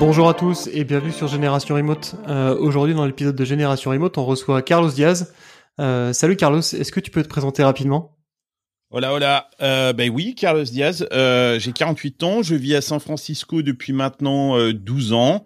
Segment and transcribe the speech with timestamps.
[0.00, 2.14] Bonjour à tous et bienvenue sur Génération Remote.
[2.26, 5.34] Euh, Aujourd'hui dans l'épisode de Génération Remote, on reçoit Carlos Diaz.
[5.78, 8.16] Euh, salut Carlos, est-ce que tu peux te présenter rapidement?
[8.88, 9.50] Hola, hola.
[9.60, 11.06] Euh, ben oui, Carlos Diaz.
[11.12, 12.42] J'ai 48 ans.
[12.42, 15.44] Je vis à San Francisco depuis maintenant euh, 12 ans.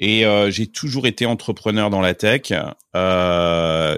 [0.00, 2.52] Et j'ai toujours été entrepreneur dans la tech.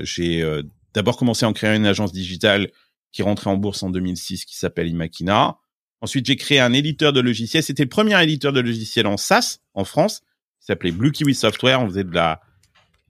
[0.02, 2.68] J'ai d'abord commencé en créant une agence digitale
[3.10, 5.56] qui rentrait en bourse en 2006 qui s'appelle Imakina.
[6.05, 7.62] Ensuite, j'ai créé un éditeur de logiciels.
[7.62, 10.20] C'était le premier éditeur de logiciels en SaaS en France.
[10.61, 11.80] Il s'appelait Blue Kiwi Software.
[11.80, 12.42] On faisait de la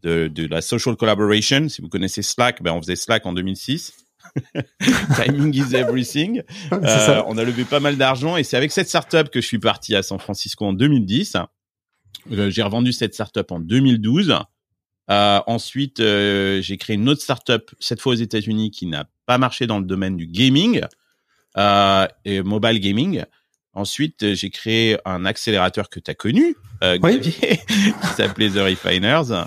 [0.05, 1.69] de, de la social collaboration.
[1.69, 3.95] Si vous connaissez Slack, ben on faisait Slack en 2006.
[5.17, 6.43] Timing is everything.
[6.73, 9.59] Euh, on a levé pas mal d'argent et c'est avec cette startup que je suis
[9.59, 11.37] parti à San Francisco en 2010.
[12.31, 14.39] Euh, j'ai revendu cette startup en 2012.
[15.11, 19.39] Euh, ensuite, euh, j'ai créé une autre startup, cette fois aux États-Unis, qui n'a pas
[19.39, 20.83] marché dans le domaine du gaming
[21.57, 23.25] euh, et mobile gaming.
[23.73, 27.19] Ensuite, euh, j'ai créé un accélérateur que tu as connu, euh, Oui.
[27.19, 29.47] Xavier, qui s'appelait The Refiners.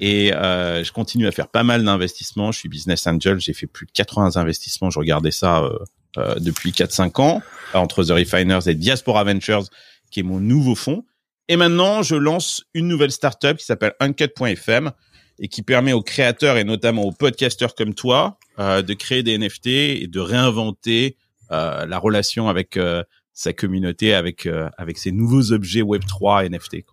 [0.00, 2.50] Et euh, je continue à faire pas mal d'investissements.
[2.52, 3.38] Je suis business angel.
[3.38, 4.90] J'ai fait plus de 80 investissements.
[4.90, 5.78] Je regardais ça euh,
[6.18, 7.42] euh, depuis 4-5 ans
[7.72, 9.64] entre The Refiners et Diaspora Ventures,
[10.10, 11.04] qui est mon nouveau fonds.
[11.48, 14.90] Et maintenant, je lance une nouvelle startup qui s'appelle Uncut.fm
[15.38, 19.38] et qui permet aux créateurs et notamment aux podcasteurs comme toi euh, de créer des
[19.38, 21.16] NFT et de réinventer
[21.50, 26.84] la relation avec euh, sa communauté, avec euh, avec ces nouveaux objets Web 3 NFT.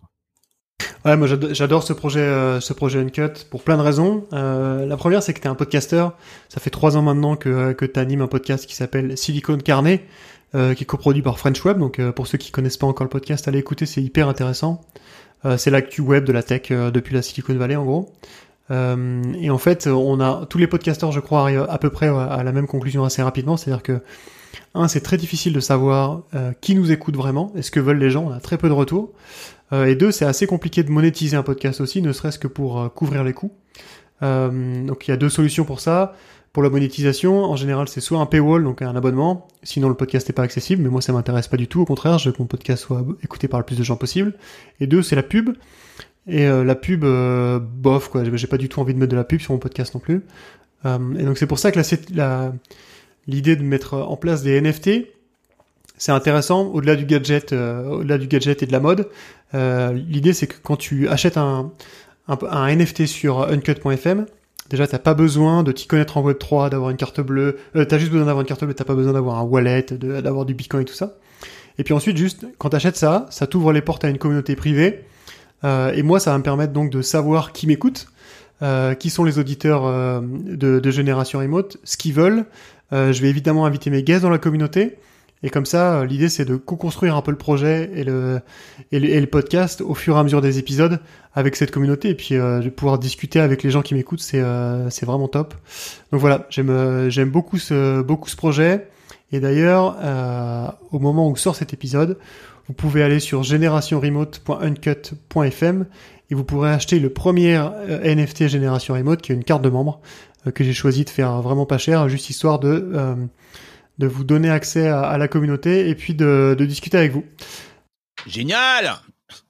[1.04, 4.26] Ouais, moi j'ado- j'adore ce projet, euh, ce projet Uncut pour plein de raisons.
[4.32, 6.14] Euh, la première, c'est que tu es un podcasteur.
[6.48, 10.04] Ça fait trois ans maintenant que, que tu animes un podcast qui s'appelle Silicon Carnet,
[10.54, 11.78] euh, qui est coproduit par French Web.
[11.78, 14.82] Donc euh, pour ceux qui connaissent pas encore le podcast, allez écouter, c'est hyper intéressant.
[15.46, 18.12] Euh, c'est l'actu web de la tech euh, depuis la Silicon Valley en gros.
[18.70, 22.08] Euh, et en fait, on a tous les podcasteurs, je crois, arrivent à peu près
[22.08, 24.00] à la même conclusion assez rapidement, c'est-à-dire que
[24.74, 27.98] un, c'est très difficile de savoir euh, qui nous écoute vraiment, et ce que veulent
[27.98, 28.26] les gens.
[28.28, 29.12] On a très peu de retours.
[29.72, 32.80] Euh, et deux, c'est assez compliqué de monétiser un podcast aussi, ne serait-ce que pour
[32.80, 33.52] euh, couvrir les coûts.
[34.22, 36.14] Euh, donc il y a deux solutions pour ça.
[36.52, 40.28] Pour la monétisation, en général, c'est soit un paywall, donc un abonnement, sinon le podcast
[40.28, 42.42] n'est pas accessible, mais moi ça m'intéresse pas du tout, au contraire, je veux que
[42.42, 44.34] mon podcast soit écouté par le plus de gens possible.
[44.80, 45.50] Et deux, c'est la pub.
[46.26, 49.16] Et euh, la pub, euh, bof, quoi, j'ai pas du tout envie de mettre de
[49.16, 50.22] la pub sur mon podcast non plus.
[50.84, 52.52] Et donc c'est pour ça que la- la-
[53.26, 55.06] l'idée de mettre en place des NFT,
[56.00, 59.08] c'est intéressant, au-delà du gadget, euh, au-delà du gadget et de la mode.
[59.54, 61.72] Euh, L'idée, c'est que quand tu achètes un,
[62.26, 64.24] NFT sur uncut.fm,
[64.70, 67.58] déjà, t'as pas besoin de t'y connaître en Web3, d'avoir une carte bleue.
[67.76, 70.46] Euh, t'as juste besoin d'avoir une carte bleue, t'as pas besoin d'avoir un wallet, d'avoir
[70.46, 71.16] du Bitcoin et tout ça.
[71.78, 75.04] Et puis ensuite, juste, quand t'achètes ça, ça t'ouvre les portes à une communauté privée.
[75.64, 78.06] Euh, et moi, ça va me permettre donc de savoir qui m'écoute,
[78.62, 82.44] euh, qui sont les auditeurs euh, de, de Génération Remote, ce qu'ils veulent.
[82.92, 84.96] Euh, je vais évidemment inviter mes guests dans la communauté.
[85.42, 88.40] Et comme ça, euh, l'idée c'est de co-construire un peu le projet et le,
[88.92, 91.00] et le, podcast au fur et à mesure des épisodes
[91.34, 92.10] avec cette communauté.
[92.10, 95.28] Et puis euh, de pouvoir discuter avec les gens qui m'écoutent, c'est euh, c'est vraiment
[95.28, 95.54] top.
[96.12, 98.88] Donc voilà, j'aime euh, j'aime beaucoup ce beaucoup ce projet.
[99.32, 102.18] Et d'ailleurs, euh, au moment où sort cet épisode,
[102.66, 105.86] vous pouvez aller sur generationremote.uncut.fm
[106.30, 109.68] et vous pourrez acheter le premier euh, NFT Génération Remote, qui est une carte de
[109.68, 110.00] membre
[110.46, 113.14] euh, que j'ai choisi de faire vraiment pas cher, juste histoire de euh,
[113.98, 117.24] de vous donner accès à, à la communauté et puis de, de discuter avec vous.
[118.26, 118.94] Génial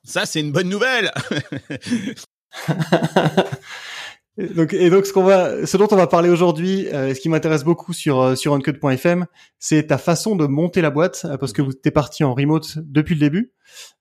[0.03, 1.13] Ça, c'est une bonne nouvelle
[4.41, 7.21] Et donc, et donc ce qu'on va, ce dont on va parler aujourd'hui, euh, ce
[7.21, 9.27] qui m'intéresse beaucoup sur euh, sur uncut.fm,
[9.59, 12.79] c'est ta façon de monter la boîte, euh, parce que vous t'es parti en remote
[12.79, 13.53] depuis le début,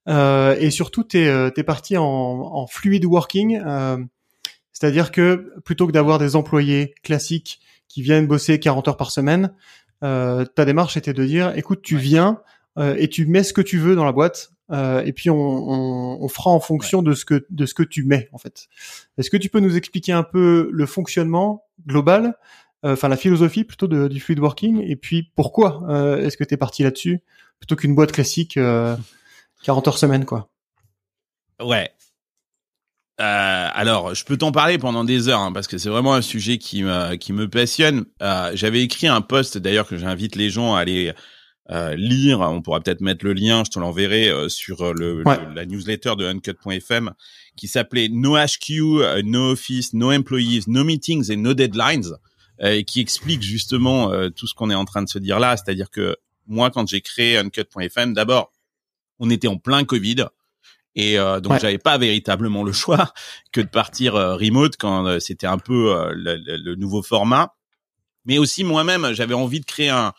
[0.08, 3.98] euh, et surtout t'es t'es parti en, en fluid working, euh,
[4.72, 7.60] c'est-à-dire que plutôt que d'avoir des employés classiques
[7.90, 9.52] qui viennent bosser 40 heures par semaine,
[10.04, 12.42] euh, ta démarche était de dire, écoute, tu viens
[12.78, 15.36] euh, et tu mets ce que tu veux dans la boîte, euh, et puis on,
[15.36, 18.68] on, on fera en fonction de ce que de ce que tu mets en fait.
[19.18, 22.36] Est-ce que tu peux nous expliquer un peu le fonctionnement global,
[22.86, 26.44] euh, enfin la philosophie plutôt de, du fluid working, et puis pourquoi euh, est-ce que
[26.44, 27.22] tu es parti là-dessus
[27.60, 28.96] plutôt qu'une boîte classique euh,
[29.64, 30.50] 40 heures semaine quoi?
[31.62, 31.92] Ouais.
[33.20, 36.22] Euh, alors, je peux t'en parler pendant des heures hein, parce que c'est vraiment un
[36.22, 38.06] sujet qui me qui me passionne.
[38.22, 41.14] Euh, J'avais écrit un post d'ailleurs que j'invite les gens à aller
[41.72, 42.40] euh, lire.
[42.40, 45.24] On pourra peut-être mettre le lien, je te l'enverrai euh, sur euh, le,
[45.54, 47.14] la newsletter de uncut.fm
[47.56, 52.16] qui s'appelait No HQ, No Office, No Employees, No Meetings et No Deadlines,
[52.62, 55.58] et qui explique justement tout ce qu'on est en train de se dire là.
[55.58, 56.16] C'est-à-dire que
[56.48, 58.54] moi, quand j'ai créé uncut.fm, d'abord,
[59.20, 60.28] on était en plein Covid.
[60.96, 63.14] Et donc j'avais pas véritablement le choix
[63.52, 67.56] que de partir remote quand c'était un peu le, le, nouveau format.
[68.24, 70.14] Mais aussi moi-même, j'avais envie de créer un,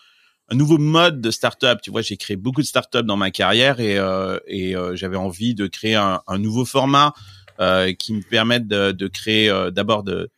[0.50, 1.80] un nouveau mode de startup.
[1.82, 5.16] Tu vois, j'ai créé beaucoup de startups dans ma carrière et, euh, et euh, j'avais
[5.16, 7.14] envie de créer un, un nouveau format
[7.60, 10.30] euh, qui me permette de, de créer euh, d'abord de,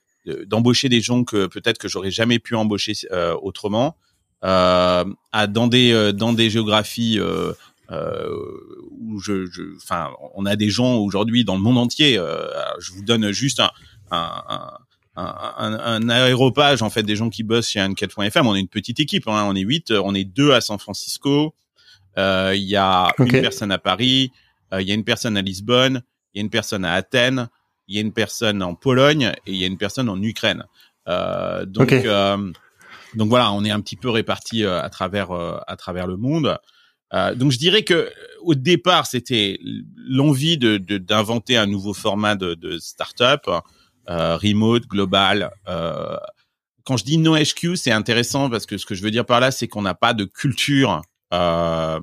[0.47, 3.97] d'embaucher des gens que peut-être que j'aurais jamais pu embaucher euh, autrement,
[4.43, 5.05] à
[5.49, 11.63] dans des dans des géographies où je, enfin, on a des gens aujourd'hui dans le
[11.63, 12.15] monde entier.
[12.81, 13.71] je vous donne juste un,
[14.11, 14.79] un, un
[15.17, 18.47] un, un, aéropage en fait des gens qui bossent chez Uncat.fm.
[18.47, 19.45] On est une petite équipe, hein.
[19.47, 21.55] on est huit, on est deux à San Francisco.
[22.19, 24.33] Euh, il y a une personne à Paris,
[24.73, 26.03] euh, il y a une personne à Lisbonne,
[26.35, 27.49] il y a une personne à Athènes,
[27.89, 30.65] il y a une personne en Pologne et il y a une personne en Ukraine.
[31.09, 31.93] Euh, donc
[33.15, 36.59] donc voilà, on est un petit peu répartis à travers à travers le monde.
[37.35, 38.11] donc je dirais que
[38.41, 39.59] au départ c'était
[39.97, 43.61] l'envie de d'inventer un nouveau format de, de startup euh,
[44.09, 45.51] remote, global.
[45.69, 46.17] Euh,
[46.85, 49.41] quand je dis no HQ, c'est intéressant parce que ce que je veux dire par
[49.41, 51.03] là, c'est qu'on n'a pas de culture
[51.33, 52.01] euh,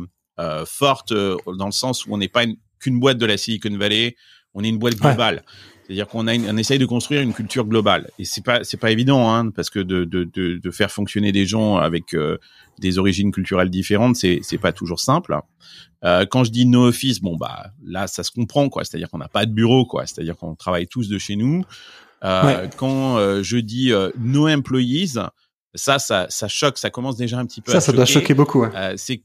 [0.65, 2.45] forte dans le sens où on n'est pas
[2.79, 4.15] qu'une boîte de la Silicon Valley,
[4.53, 5.43] on est une boîte globale.
[5.89, 8.91] C'est-à-dire qu'on a on essaye de construire une culture globale et c'est pas c'est pas
[8.91, 12.15] évident hein, parce que de, de, de, de, faire fonctionner des gens avec
[12.77, 15.39] des origines culturelles différentes c'est c'est pas toujours simple.
[16.05, 19.17] Euh, quand je dis no office, bon bah là ça se comprend quoi, c'est-à-dire qu'on
[19.17, 21.65] n'a pas de bureau quoi, c'est-à-dire qu'on travaille tous de chez nous.
[22.23, 25.19] Euh, Quand euh, je dis euh, no employees,
[25.75, 27.71] ça, ça ça choque, ça commence déjà un petit peu.
[27.71, 28.61] Ça, ça doit choquer beaucoup.
[28.61, 28.69] Ouais.
[28.75, 29.21] Euh, c'est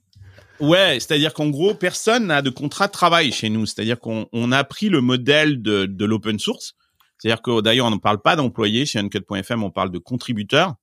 [0.60, 4.52] ouais, c'est-à-dire qu'en gros personne n'a de contrat de travail chez nous, c'est-à-dire qu'on on
[4.52, 6.74] a pris le modèle de, de l'open source.
[7.18, 10.74] C'est-à-dire que d'ailleurs on ne parle pas d'employés chez Uncut.fm, on parle de contributeurs.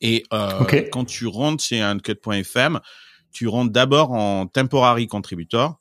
[0.00, 2.80] Et euh, quand tu rentres chez Uncut.fm,
[3.32, 5.80] tu rentres d'abord en temporary contributor.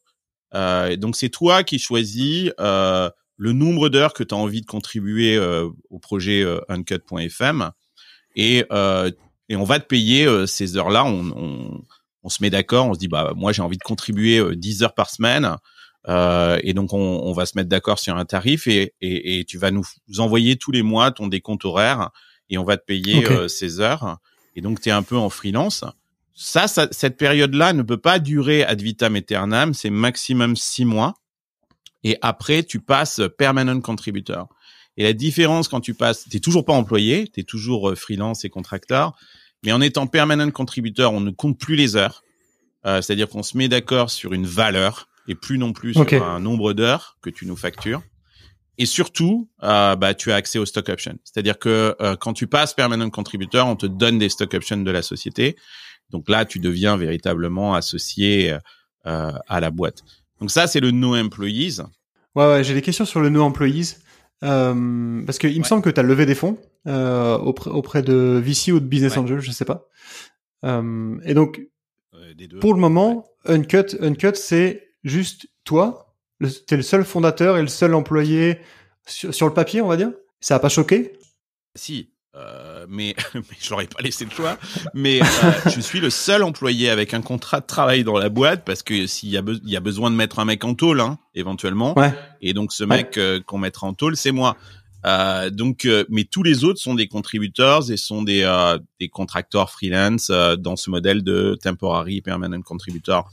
[0.54, 4.66] Euh, donc c'est toi qui choisis euh, le nombre d'heures que tu as envie de
[4.66, 7.72] contribuer euh, au projet euh, uncut.fm
[8.36, 9.10] et euh,
[9.52, 11.04] et on va te payer euh, ces heures-là.
[11.04, 11.84] On, on,
[12.24, 14.94] on, se met d'accord, on se dit bah moi j'ai envie de contribuer 10 heures
[14.94, 15.56] par semaine.
[16.08, 19.58] et donc on, on, va se mettre d'accord sur un tarif et, et, et, tu
[19.58, 19.86] vas nous
[20.18, 22.10] envoyer tous les mois ton décompte horaire
[22.50, 24.18] et on va te payer ces heures.
[24.56, 25.86] Et donc tu es un peu en freelance
[26.34, 31.16] ça, cette période-là ne peut pas durer ad vitam aeternam, c'est maximum six mois.
[32.04, 34.50] Et après, tu passes permanent contributor.
[34.98, 38.50] Et la différence quand tu passes, t'es toujours pas employé, t'es toujours euh, freelance et
[38.50, 39.16] contracteur,
[39.64, 42.24] mais en étant permanent contributor, on ne compte plus les heures.
[42.86, 46.40] Euh, C'est-à-dire qu'on se met d'accord sur une valeur et plus non plus sur un
[46.40, 48.02] nombre d'heures que tu nous factures.
[48.78, 51.18] Et surtout, euh, bah, tu as accès aux stock options.
[51.24, 54.92] C'est-à-dire que euh, quand tu passes permanent contributor, on te donne des stock options de
[54.92, 55.56] la société.
[56.10, 58.58] Donc là, tu deviens véritablement associé
[59.06, 60.04] euh, à la boîte.
[60.40, 61.82] Donc ça, c'est le no employees.
[62.34, 63.98] Ouais, ouais j'ai des questions sur le no employees.
[64.44, 66.58] Euh, parce qu'il me semble que tu as levé des fonds
[66.88, 69.88] euh, auprès, auprès, de VC ou de Business Angel, je sais pas.
[70.66, 71.62] Euh, et donc,
[72.60, 76.16] pour le moment, Uncut, Uncut c'est juste toi.
[76.42, 78.58] Tu es le seul fondateur et le seul employé
[79.06, 80.12] sur, sur le papier, on va dire?
[80.40, 81.14] Ça a pas choqué?
[81.76, 84.58] Si, euh, mais, mais je l'aurais pas laissé le choix.
[84.94, 85.26] Mais euh,
[85.66, 89.06] je suis le seul employé avec un contrat de travail dans la boîte parce que
[89.08, 91.98] s'il y a, il y a besoin de mettre un mec en tôle, hein, éventuellement.
[91.98, 92.14] Ouais.
[92.42, 94.56] Et donc ce mec euh, qu'on mettra en tôle, c'est moi.
[95.52, 98.44] donc, mais tous les autres sont des contributeurs et sont des
[99.00, 103.30] des contracteurs freelance dans ce modèle de temporary permanent contributor.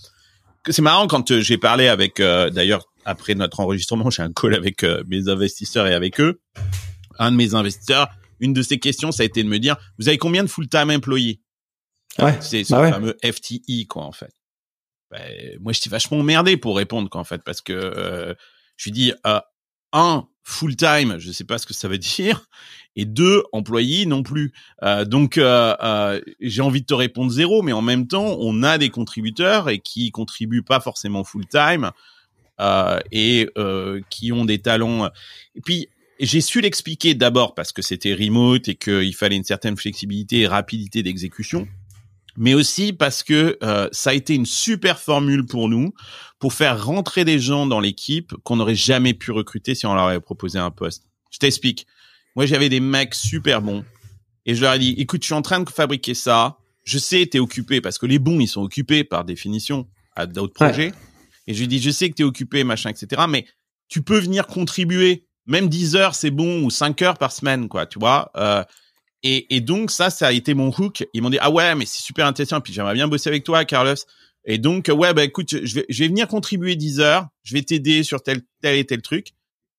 [0.68, 5.28] C'est marrant quand j'ai parlé avec, d'ailleurs après notre enregistrement, j'ai un call avec mes
[5.28, 6.40] investisseurs et avec eux.
[7.18, 8.08] Un de mes investisseurs
[8.40, 10.90] une de ces questions, ça a été de me dire, vous avez combien de full-time
[10.90, 11.40] employés?
[12.18, 14.32] Ouais, C'est ce bah fameux FTI, quoi, en fait.
[15.10, 18.34] Ben, moi, je suis vachement emmerdé pour répondre, quoi, en fait, parce que euh,
[18.76, 19.40] je lui dis, euh,
[19.92, 22.48] un, full-time, je sais pas ce que ça veut dire,
[22.96, 24.52] et deux, employés non plus.
[24.82, 28.62] Euh, donc, euh, euh, j'ai envie de te répondre zéro, mais en même temps, on
[28.62, 31.92] a des contributeurs et qui contribuent pas forcément full-time.
[32.60, 35.08] Euh, et euh, qui ont des talents.
[35.54, 35.88] Et puis
[36.20, 40.46] j'ai su l'expliquer d'abord parce que c'était remote et qu'il fallait une certaine flexibilité et
[40.46, 41.68] rapidité d'exécution,
[42.36, 45.92] mais aussi parce que euh, ça a été une super formule pour nous
[46.38, 50.06] pour faire rentrer des gens dans l'équipe qu'on n'aurait jamais pu recruter si on leur
[50.06, 51.04] avait proposé un poste.
[51.30, 51.86] Je t'explique.
[52.36, 53.84] Moi, j'avais des mecs super bons
[54.46, 56.58] et je leur ai dit, écoute, je suis en train de fabriquer ça.
[56.84, 60.54] je sais, t'es occupé parce que les bons, ils sont occupés par définition à d'autres
[60.54, 60.92] projets.
[61.46, 63.22] Et je lui dis, je sais que t'es occupé, machin, etc.
[63.28, 63.46] Mais
[63.88, 65.27] tu peux venir contribuer.
[65.48, 68.30] Même 10 heures, c'est bon, ou 5 heures par semaine, quoi, tu vois.
[68.36, 68.62] Euh,
[69.22, 71.04] et, et, donc, ça, ça a été mon hook.
[71.14, 72.60] Ils m'ont dit, ah ouais, mais c'est super intéressant.
[72.60, 73.96] Puis j'aimerais bien bosser avec toi, Carlos.
[74.44, 77.26] Et donc, ouais, bah écoute, je vais, je vais venir contribuer 10 heures.
[77.42, 79.32] Je vais t'aider sur tel, tel et tel truc.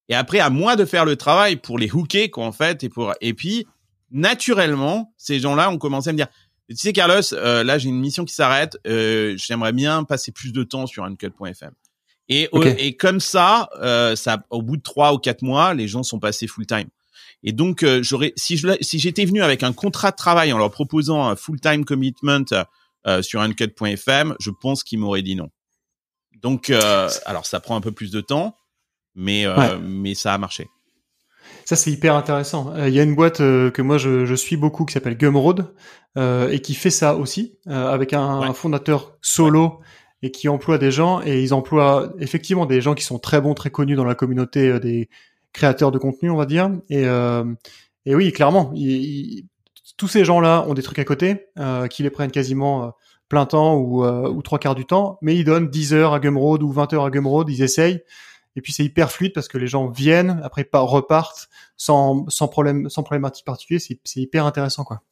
[0.10, 2.84] Et après, à moi de faire le travail pour les hooker, quoi, en fait.
[2.84, 3.68] Et pour, et puis,
[4.12, 6.28] naturellement, ces gens-là ont commencé à me dire,
[6.68, 8.78] tu sais, Carlos, euh, là, j'ai une mission qui s'arrête.
[8.86, 11.74] Euh, J'aimerais bien passer plus de temps sur uncut.fm.
[12.30, 16.04] Et, et comme ça, euh, ça, au bout de trois ou quatre mois, les gens
[16.04, 16.88] sont passés full time.
[17.42, 20.58] Et donc, euh, j'aurais, si je, si j'étais venu avec un contrat de travail en
[20.58, 22.46] leur proposant un full time commitment
[23.08, 25.50] euh, sur uncut.fm, je pense qu'ils m'auraient dit non.
[26.42, 28.56] Donc, euh, alors ça prend un peu plus de temps,
[29.16, 29.46] mais
[29.82, 30.68] mais ça a marché.
[31.66, 32.74] Ça, c'est hyper intéressant.
[32.86, 35.74] Il y a une boîte que moi je, je, suis beaucoup qui s'appelle Gumroad
[36.18, 39.82] euh, et qui fait ça aussi avec un, un, fondateur solo
[40.22, 43.54] et qui emploie des gens et ils emploient effectivement des gens qui sont très bons,
[43.54, 45.10] très connus dans la communauté euh, des
[45.54, 46.72] créateurs de contenu, on va dire.
[46.90, 47.44] Et, euh,
[48.06, 48.74] et oui, clairement,
[49.98, 52.90] tous ces gens-là ont des trucs à côté euh, qui les prennent quasiment euh,
[53.28, 56.64] plein temps ou, ou trois quarts du temps, mais ils donnent 10 heures à Gumroad
[56.64, 58.02] ou 20 heures à Gumroad, ils essayent.
[58.56, 61.48] Et puis c'est hyper fluide parce que les gens viennent, après repartent
[61.78, 63.82] sans, sans problème, sans problématique particulière.
[64.04, 65.04] C'est hyper intéressant, quoi.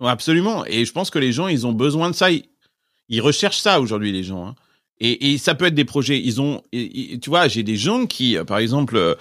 [0.00, 0.64] Absolument.
[0.66, 2.28] Et je pense que les gens, ils ont besoin de ça.
[3.20, 4.48] Recherchent ça aujourd'hui, les gens.
[4.48, 4.54] Hein.
[4.98, 6.20] Et, et, ça peut être des projets.
[6.20, 9.14] Ils ont, tu vois, j'ai des gens qui, euh, par exemple, euh,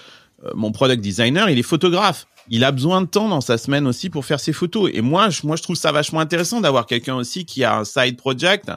[0.53, 2.27] mon product designer, il est photographe.
[2.47, 4.89] Il a besoin de temps dans sa semaine aussi pour faire ses photos.
[4.93, 7.83] Et moi, je, moi, je trouve ça vachement intéressant d'avoir quelqu'un aussi qui a un
[7.83, 8.71] side project.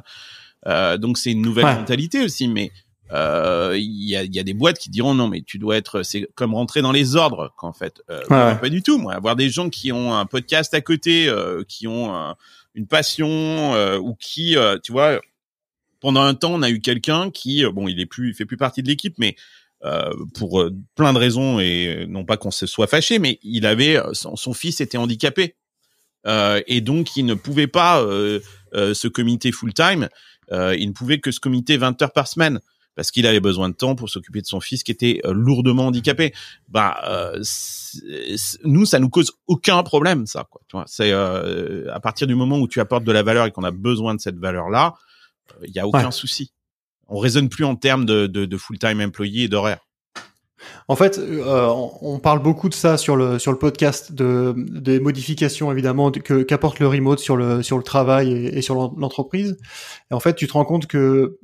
[0.67, 2.49] Euh, donc c'est une nouvelle mentalité aussi.
[2.49, 2.73] Mais
[3.13, 6.03] euh, il y, a, y, a, des boîtes qui diront non, mais tu dois être,
[6.03, 8.03] c'est comme rentrer dans les ordres, qu'en fait.
[8.11, 8.99] Euh, Pas du tout.
[8.99, 12.37] Moi, avoir des gens qui ont un podcast à côté, euh, qui ont un,
[12.79, 13.29] une passion
[13.75, 15.21] euh, ou qui, euh, tu vois,
[16.01, 18.47] pendant un temps, on a eu quelqu'un qui, euh, bon, il est plus, il fait
[18.47, 19.37] plus partie de l'équipe, mais
[20.35, 24.53] pour plein de raisons et non pas qu'on se soit fâché, mais il avait son,
[24.53, 25.55] fils était handicapé
[26.27, 28.01] et donc il ne pouvait pas
[28.73, 30.09] se comiter full time.
[30.51, 32.59] il ne pouvait que se comiter 20 heures par semaine
[32.99, 35.87] parce qu'il avait besoin de temps pour s'occuper de son fils qui était euh, lourdement
[35.87, 36.35] handicapé.
[36.67, 37.41] Bah, euh,
[38.65, 40.49] nous, ça nous cause aucun problème, ça.
[40.51, 40.83] Quoi.
[40.89, 43.71] C'est euh, à partir du moment où tu apportes de la valeur et qu'on a
[43.71, 44.95] besoin de cette valeur-là,
[45.63, 46.51] il y a aucun souci.
[47.07, 49.79] On raisonne plus en termes de, de, de full-time employé et d'horaire.
[50.89, 54.99] En fait, euh, on parle beaucoup de ça sur le sur le podcast de des
[54.99, 59.57] modifications évidemment que qu'apporte le remote sur le sur le travail et, et sur l'entreprise.
[60.11, 61.39] Et en fait, tu te rends compte que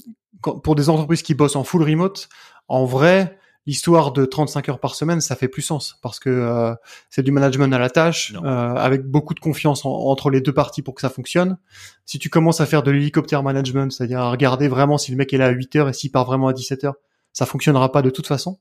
[0.51, 2.29] pour des entreprises qui bossent en full remote,
[2.69, 6.75] en vrai, l'histoire de 35 heures par semaine, ça fait plus sens parce que euh,
[7.11, 10.83] c'est du management à la tâche, euh, avec beaucoup de confiance entre les deux parties
[10.83, 11.59] pour que ça fonctionne.
[12.05, 15.33] Si tu commences à faire de l'hélicoptère management, c'est-à-dire à regarder vraiment si le mec
[15.33, 16.97] est là à 8 heures et s'il part vraiment à 17 heures,
[17.33, 18.59] ça fonctionnera pas de toute façon.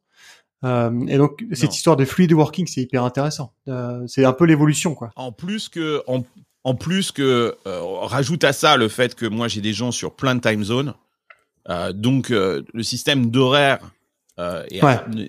[0.64, 3.54] Euh, et donc cette histoire de fluid working, c'est hyper intéressant.
[3.68, 5.12] Euh, c'est un peu l'évolution, quoi.
[5.16, 6.24] En plus que, en,
[6.64, 10.16] en plus que, euh, rajoute à ça le fait que moi j'ai des gens sur
[10.16, 10.94] plein de time zones.
[11.70, 13.80] Euh, donc euh, le système d'horaire
[14.40, 14.64] euh,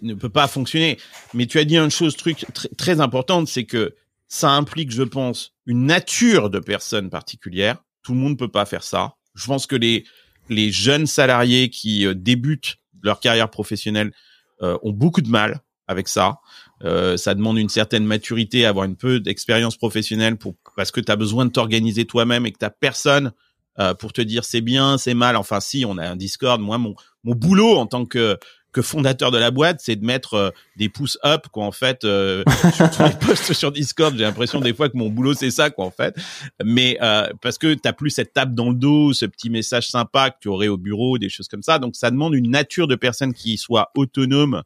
[0.02, 0.98] ne, peut pas fonctionner.
[1.32, 3.94] Mais tu as dit une chose truc très importante, c'est que
[4.28, 7.76] ça implique, je pense, une nature de personne particulière.
[8.02, 9.14] Tout le monde peut pas faire ça.
[9.34, 10.04] Je pense que les
[10.50, 14.12] les jeunes salariés qui débutent leur carrière professionnelle
[14.60, 16.40] ont beaucoup de mal avec ça.
[16.82, 21.10] Euh, ça demande une certaine maturité, avoir une peu d'expérience professionnelle pour parce que tu
[21.10, 23.32] as besoin de t'organiser toi-même et que tu personne
[23.78, 25.36] euh, pour te dire c'est bien, c'est mal.
[25.36, 28.38] Enfin, si on a un Discord, moi mon mon boulot en tant que
[28.74, 32.04] que fondateur de la boîte, c'est de mettre euh, des pouces up quoi en fait
[32.04, 32.42] euh,
[32.92, 34.14] sur les posts sur Discord.
[34.18, 36.14] J'ai l'impression des fois que mon boulot c'est ça quoi en fait.
[36.62, 40.30] Mais euh, parce que t'as plus cette tape dans le dos, ce petit message sympa
[40.30, 41.78] que tu aurais au bureau, des choses comme ça.
[41.78, 44.62] Donc ça demande une nature de personne qui soit autonome,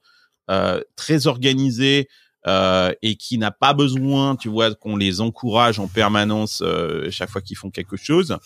[0.96, 2.08] très organisée.
[3.02, 6.62] et qui n'a pas besoin, tu vois, qu'on les encourage en permanence
[7.10, 8.38] chaque fois qu'ils font quelque chose.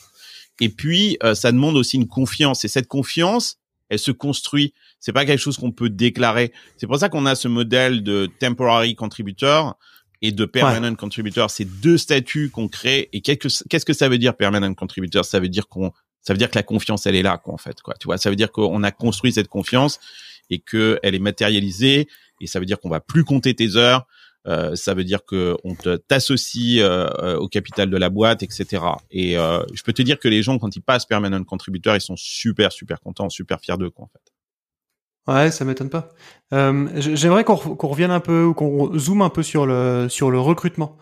[0.62, 2.64] Et puis, euh, ça demande aussi une confiance.
[2.64, 3.56] Et cette confiance,
[3.88, 4.74] elle se construit.
[5.00, 6.52] C'est pas quelque chose qu'on peut déclarer.
[6.76, 9.76] C'est pour ça qu'on a ce modèle de temporary contributor
[10.20, 11.50] et de permanent contributor.
[11.50, 13.08] C'est deux statuts qu'on crée.
[13.12, 15.24] Et qu'est-ce que ça veut dire permanent contributor?
[15.24, 15.90] Ça veut dire qu'on,
[16.20, 17.94] ça veut dire que la confiance, elle est là, quoi, en fait, quoi.
[17.98, 19.98] Tu vois, ça veut dire qu'on a construit cette confiance
[20.48, 22.06] et que elle est matérialisée.
[22.40, 24.06] Et ça veut dire qu'on va plus compter tes heures.
[24.48, 25.74] Euh, ça veut dire que on
[26.08, 28.82] t'associe euh, euh, au capital de la boîte, etc.
[29.10, 32.16] Et je peux te dire que les gens, quand ils passent permanent contributeur, ils sont
[32.16, 34.20] super, super contents, super fiers d'eux, quoi, en fait.
[35.28, 36.08] Ouais, ça m'étonne pas.
[36.50, 37.54] J'aimerais qu'on
[37.88, 40.98] revienne un peu ou qu'on zoome un peu sur le sur le recrutement.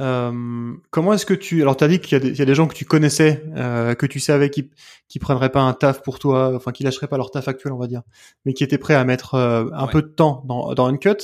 [0.00, 2.68] Euh, comment est-ce que tu alors tu as dit qu'il y, y, a des gens
[2.68, 4.70] que tu connaissais, euh, que tu savais qui
[5.08, 7.78] qui prendraient pas un taf pour toi, enfin qui lâcheraient pas leur taf actuel, on
[7.78, 8.02] va dire,
[8.44, 11.16] mais qui étaient prêts à mettre euh, un peu de temps dans dans une cut.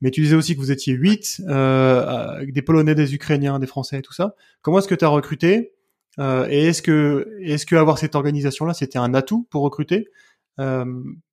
[0.00, 3.98] Mais tu disais aussi que vous étiez huit, euh, des Polonais, des Ukrainiens, des Français,
[3.98, 4.34] et tout ça.
[4.62, 5.72] Comment est-ce que tu as recruté
[6.18, 10.08] euh, Et est-ce que est-ce que avoir cette organisation là, c'était un atout pour recruter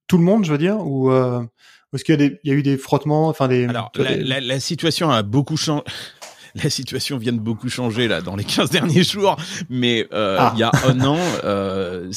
[0.08, 1.10] tout le monde, je veux dire, ou
[1.94, 3.66] est-ce qu'il y y a eu des frottements, enfin des.
[3.66, 5.84] Alors la, la, la situation a beaucoup changé
[6.64, 9.38] la situation vient de beaucoup changer là dans les 15 derniers jours,
[9.70, 10.52] mais euh, ah.
[10.56, 12.12] il y a un an, euh,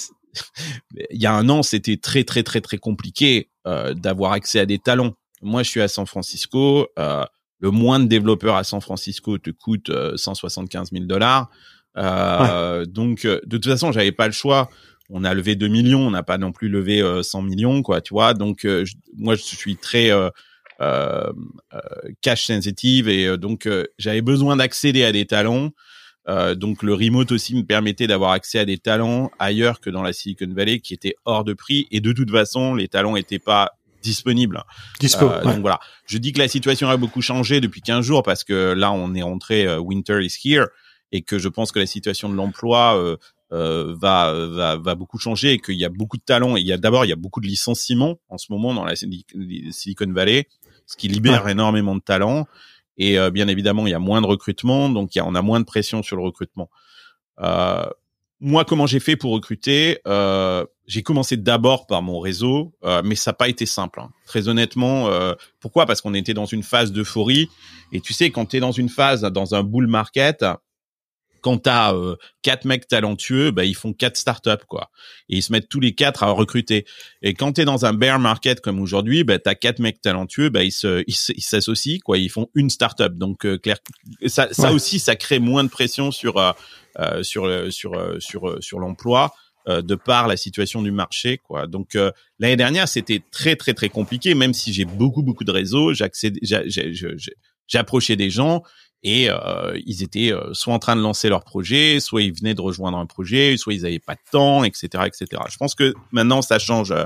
[1.11, 4.67] il y a un an, c'était très très très très compliqué euh, d'avoir accès à
[4.67, 5.15] des talents.
[5.43, 6.89] Moi, je suis à San Francisco.
[6.99, 7.25] Euh,
[7.59, 11.51] le moins de développeurs à San Francisco te coûte 175 000 dollars.
[11.97, 14.69] Euh, Donc, de toute façon, j'avais pas le choix.
[15.09, 18.13] On a levé 2 millions, on n'a pas non plus levé 100 millions, quoi, tu
[18.13, 18.35] vois.
[18.35, 18.67] Donc,
[19.17, 20.31] moi, je suis très euh, euh,
[22.21, 23.69] cash sensitive et euh, donc
[23.99, 25.71] j'avais besoin d'accéder à des talents.
[26.57, 30.13] donc le remote aussi me permettait d'avoir accès à des talents ailleurs que dans la
[30.13, 33.73] Silicon Valley qui étaient hors de prix et de toute façon les talents n'étaient pas
[34.03, 34.63] disponibles.
[35.01, 35.29] Dispo.
[35.29, 35.81] Euh, Donc voilà.
[36.07, 39.15] Je dis que la situation a beaucoup changé depuis 15 jours parce que là on
[39.15, 40.67] est rentré winter is here
[41.13, 43.17] et que je pense que la situation de l'emploi euh,
[43.53, 46.57] euh, va, va va beaucoup changer et qu'il y a beaucoup de talents.
[46.57, 48.95] il y a d'abord il y a beaucoup de licenciements en ce moment dans la
[48.97, 50.49] Silicon Valley
[50.87, 52.47] ce qui libère énormément de talents.
[52.99, 55.35] Et euh, bien évidemment, il y a moins de recrutement, donc il y a, on
[55.35, 56.71] a moins de pression sur le recrutement.
[57.41, 57.87] Euh,
[58.41, 63.15] moi, comment j'ai fait pour recruter euh, J'ai commencé d'abord par mon réseau, euh, mais
[63.15, 64.01] ça n'a pas été simple.
[64.01, 64.11] Hein.
[64.27, 65.87] Très honnêtement, euh, pourquoi?
[65.87, 67.49] Parce qu'on était dans une phase d'euphorie.
[67.93, 70.45] Et tu sais, quand tu es dans une phase, dans un bull market,
[71.47, 74.91] quand t'as euh, quatre mecs talentueux, bah, ils font quatre startups quoi,
[75.29, 76.87] et ils se mettent tous les quatre à recruter.
[77.23, 80.65] Et quand t'es dans un bear market comme aujourd'hui, bah, t'as quatre mecs talentueux, bah,
[80.65, 83.17] ils se, ils s'associent quoi, ils font une startup.
[83.17, 83.77] Donc euh, clair,
[84.27, 86.51] ça, ça aussi, ça crée moins de pression sur euh,
[86.99, 89.33] euh sur sur sur sur l'emploi
[89.69, 91.69] de par la situation du marché quoi.
[91.69, 91.97] Donc
[92.41, 95.93] l'année dernière, c'était très très très compliqué, même si j'ai beaucoup beaucoup de réseaux,
[97.75, 98.63] approché des gens
[99.07, 102.55] et euh, ils étaient euh, soit en train de lancer leur projet, soit ils venaient
[102.55, 105.43] de rejoindre un projet, soit ils n'avaient pas de temps, etc., etc.
[105.49, 106.91] Je pense que maintenant ça change.
[106.91, 107.05] Euh,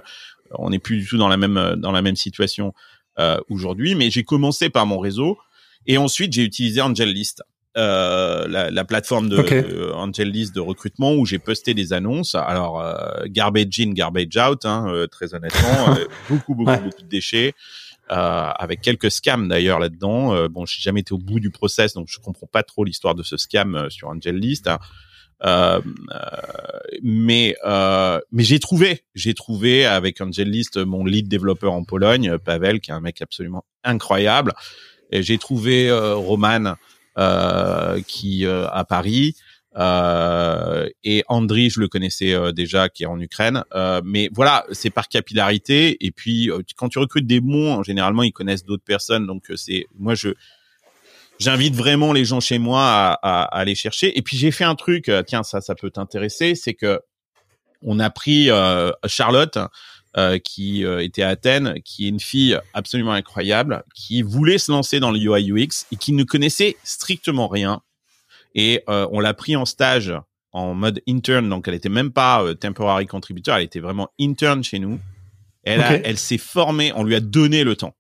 [0.52, 2.72] on n'est plus du tout dans la même dans la même situation
[3.50, 3.94] aujourd'hui.
[3.94, 5.36] Mais j'ai commencé par mon réseau
[5.86, 7.42] et ensuite j'ai utilisé AngelList.
[7.76, 9.62] Euh, la, la, plateforme de okay.
[9.94, 12.34] AngelList de recrutement où j'ai posté des annonces.
[12.34, 12.82] Alors
[13.26, 15.94] garbage in, garbage out, hein, très honnêtement,
[16.30, 17.54] beaucoup beaucoup beaucoup de déchets.
[18.10, 20.34] Euh, avec quelques scams d'ailleurs là-dedans.
[20.34, 23.14] Euh, bon, j'ai jamais été au bout du process, donc je comprends pas trop l'histoire
[23.14, 24.66] de ce scam euh, sur Angel List.
[24.66, 24.80] Hein.
[25.44, 25.80] Euh,
[27.04, 27.54] mais
[28.32, 32.90] mais j'ai trouvé, j'ai trouvé avec Angel List mon lead développeur en Pologne, Pavel, qui
[32.90, 34.54] est un mec absolument incroyable.
[35.12, 36.74] Et j'ai trouvé Roman
[38.06, 39.36] qui à Paris.
[39.76, 43.64] Euh, et Andri, je le connaissais euh, déjà, qui est en Ukraine.
[43.74, 46.04] Euh, mais voilà, c'est par capillarité.
[46.04, 49.26] Et puis, euh, quand tu recrutes des bons, généralement, ils connaissent d'autres personnes.
[49.26, 50.30] Donc, c'est moi, je
[51.38, 54.16] j'invite vraiment les gens chez moi à, à, à aller chercher.
[54.18, 55.10] Et puis, j'ai fait un truc.
[55.26, 56.54] Tiens, ça, ça peut t'intéresser.
[56.54, 57.00] C'est que
[57.82, 58.50] on a pris
[59.06, 59.58] Charlotte.
[60.44, 65.12] qui était à Athènes, qui est une fille absolument incroyable, qui voulait se lancer dans
[65.12, 67.80] le UI UX et qui ne connaissait strictement rien
[68.54, 70.12] et euh, on l'a pris en stage
[70.52, 74.64] en mode intern, donc elle était même pas euh, temporary contributor, elle était vraiment intern
[74.64, 74.98] chez nous.
[75.62, 77.94] Elle, a, elle s'est formée, on lui a donné le temps.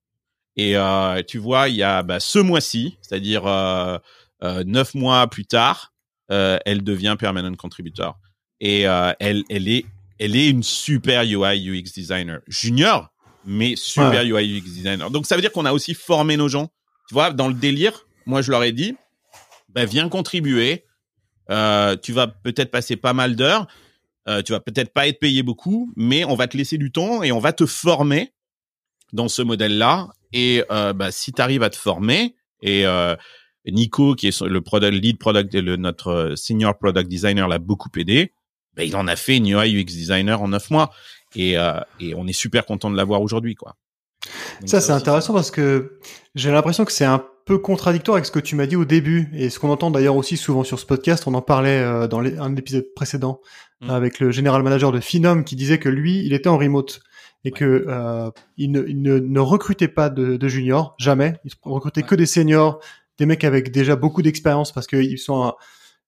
[0.56, 3.98] Et euh, tu vois, il y a bah, ce mois-ci, c'est-à-dire euh,
[4.42, 5.92] euh, neuf mois plus tard,
[6.30, 8.18] euh, elle devient permanent contributor.
[8.60, 9.86] Et elle, elle est,
[10.18, 13.08] elle est une super UI UX designer junior,
[13.46, 14.26] mais super ouais.
[14.26, 15.10] UI UX designer.
[15.10, 16.66] Donc ça veut dire qu'on a aussi formé nos gens.
[17.08, 18.96] Tu vois, dans le délire, moi je leur ai dit,
[19.74, 20.84] ben, viens contribuer.
[21.50, 23.66] Euh, tu vas peut-être passer pas mal d'heures.
[24.28, 27.22] Euh, tu vas peut-être pas être payé beaucoup, mais on va te laisser du temps
[27.22, 28.32] et on va te former
[29.12, 30.08] dans ce modèle-là.
[30.32, 33.16] Et euh, bah, si tu arrives à te former, et euh,
[33.66, 38.32] Nico, qui est le product, lead product, le, notre senior product designer, l'a beaucoup aidé.
[38.74, 40.90] Ben, il en a fait une UI UX designer en neuf mois.
[41.34, 43.76] Et, euh, et on est super content de l'avoir aujourd'hui, quoi.
[44.60, 45.98] Donc ça, c'est intéressant parce que
[46.34, 49.28] j'ai l'impression que c'est un peu contradictoire avec ce que tu m'as dit au début
[49.34, 51.24] et ce qu'on entend d'ailleurs aussi souvent sur ce podcast.
[51.26, 53.40] On en parlait euh, dans les, un épisode précédent
[53.80, 53.90] mmh.
[53.90, 57.00] avec le général manager de Finom qui disait que lui, il était en remote
[57.44, 57.58] et ouais.
[57.58, 61.40] que euh, il, ne, il ne, ne, recrutait pas de, de juniors jamais.
[61.44, 62.06] Il recrutait ouais.
[62.06, 62.78] que des seniors,
[63.18, 65.52] des mecs avec déjà beaucoup d'expérience parce qu'ils sont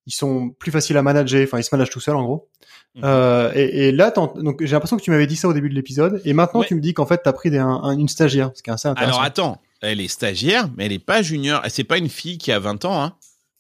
[0.07, 1.43] ils sont plus faciles à manager.
[1.43, 2.49] Enfin, ils se managent tout seuls en gros.
[2.95, 3.01] Mmh.
[3.03, 5.75] Euh, et, et, là, donc j'ai l'impression que tu m'avais dit ça au début de
[5.75, 6.67] l'épisode, et maintenant ouais.
[6.67, 8.87] tu me dis qu'en fait t'as pris des, un, une stagiaire, ce qui est assez
[8.87, 9.15] intéressant.
[9.15, 11.63] Alors attends, elle est stagiaire, mais elle est pas junior.
[11.69, 13.03] C'est pas une fille qui a 20 ans.
[13.03, 13.15] Hein.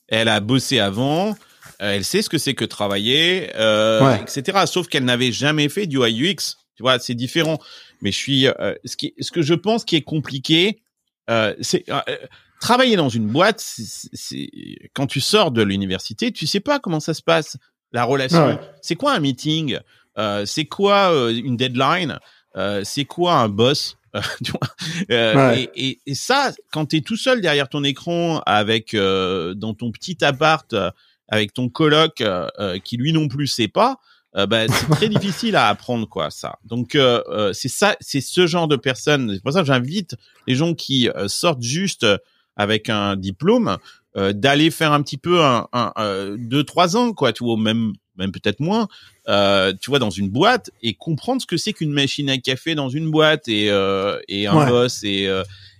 [0.08, 4.61] elle a bossé avant, euh, elle sait ce que c'est que travailler, euh, etc.
[4.66, 6.56] Sauf qu'elle n'avait jamais fait du UX.
[6.76, 7.58] Tu vois, c'est différent.
[8.00, 10.82] Mais je suis, euh, ce qui, ce que je pense qui est compliqué,
[11.30, 12.00] euh, c'est euh,
[12.61, 13.61] travailler dans une boîte.
[13.61, 14.50] C'est
[14.94, 17.56] quand tu sors de l'université, tu sais pas comment ça se passe,
[17.92, 18.58] la relation.
[18.80, 19.78] C'est quoi un meeting?
[20.44, 22.18] C'est quoi une deadline?
[22.85, 23.96] C'est quoi un boss?
[24.44, 28.94] tu vois et, et, et, ça, quand tu es tout seul derrière ton écran, avec
[28.94, 30.75] dans ton petit appart
[31.33, 33.96] avec ton coloc euh, euh, qui lui non plus sait pas,
[34.37, 36.59] euh, bah, c'est très difficile à apprendre quoi ça.
[36.64, 36.96] Donc
[37.53, 39.33] c'est ça, c'est ce genre de personnes.
[39.35, 40.14] C'est pour ça que j'invite
[40.46, 42.07] les gens qui sortent juste
[42.57, 43.79] avec un diplôme
[44.14, 48.33] d'aller faire un petit peu un, un, deux trois ans quoi, tu vois, même même
[48.33, 48.88] peut-être moins,
[49.29, 52.75] euh, tu vois, dans une boîte et comprendre ce que c'est qu'une machine à café
[52.75, 53.66] dans une boîte et
[54.29, 55.29] et un boss et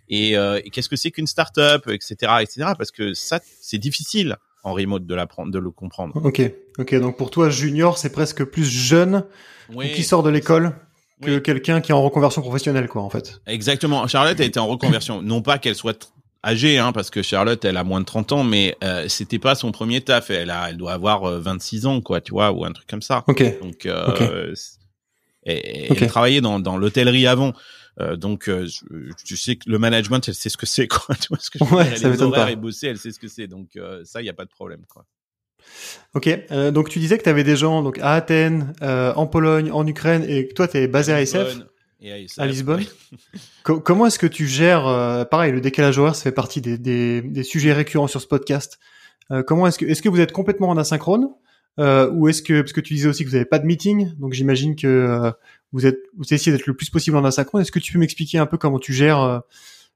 [0.09, 2.73] et, et qu'est-ce que c'est qu'une start-up, etc., etc.
[2.77, 6.15] Parce que ça, c'est difficile en remote de l'apprendre, de le comprendre.
[6.25, 6.43] Ok,
[6.79, 6.95] ok.
[7.01, 9.25] Donc pour toi, junior, c'est presque plus jeune
[9.95, 10.75] qui sort de l'école
[11.23, 13.41] que quelqu'un qui est en reconversion professionnelle, quoi, en fait.
[13.47, 14.07] Exactement.
[14.09, 15.23] Charlotte a été en reconversion.
[15.23, 16.13] non pas qu'elle soit
[16.45, 19.55] âgée, hein, parce que Charlotte, elle a moins de 30 ans, mais euh, c'était pas
[19.55, 20.31] son premier taf.
[20.31, 23.03] Elle a, elle doit avoir 26 euh, ans, quoi, tu vois, ou un truc comme
[23.03, 23.25] ça.
[23.27, 23.43] Ok.
[23.61, 24.55] Donc, euh,
[25.45, 27.53] elle travaillait dans, dans l'hôtellerie avant.
[28.01, 28.67] Euh, donc, euh,
[29.25, 31.15] tu sais que le management, elle sait ce que c'est, quoi.
[31.21, 32.23] Tu vois ce que je veux ouais, dire?
[32.23, 32.51] Elle pas.
[32.51, 33.47] et bosser, elle sait ce que c'est.
[33.47, 35.05] Donc, euh, ça, il n'y a pas de problème, quoi.
[36.15, 36.29] Ok,
[36.73, 40.25] donc tu disais que tu avais des gens donc à Athènes, en Pologne, en Ukraine,
[40.29, 41.59] et que toi tu es basé à, SF,
[42.39, 42.85] à, Lisbonne.
[43.63, 44.85] comment est-ce que tu gères,
[45.31, 48.79] pareil, le décalage horaire, ça fait partie des, des, des sujets récurrents sur ce podcast.
[49.47, 51.29] comment est-ce que, est-ce que vous êtes complètement en asynchrone
[51.79, 54.33] ou est-ce que, parce que tu disais aussi que vous n'avez pas de meeting, donc
[54.33, 55.33] j'imagine que
[55.73, 57.63] vous êtes, vous essayez d'être le plus possible en asynchrone.
[57.63, 59.41] Est-ce que tu peux m'expliquer un peu comment tu gères, euh,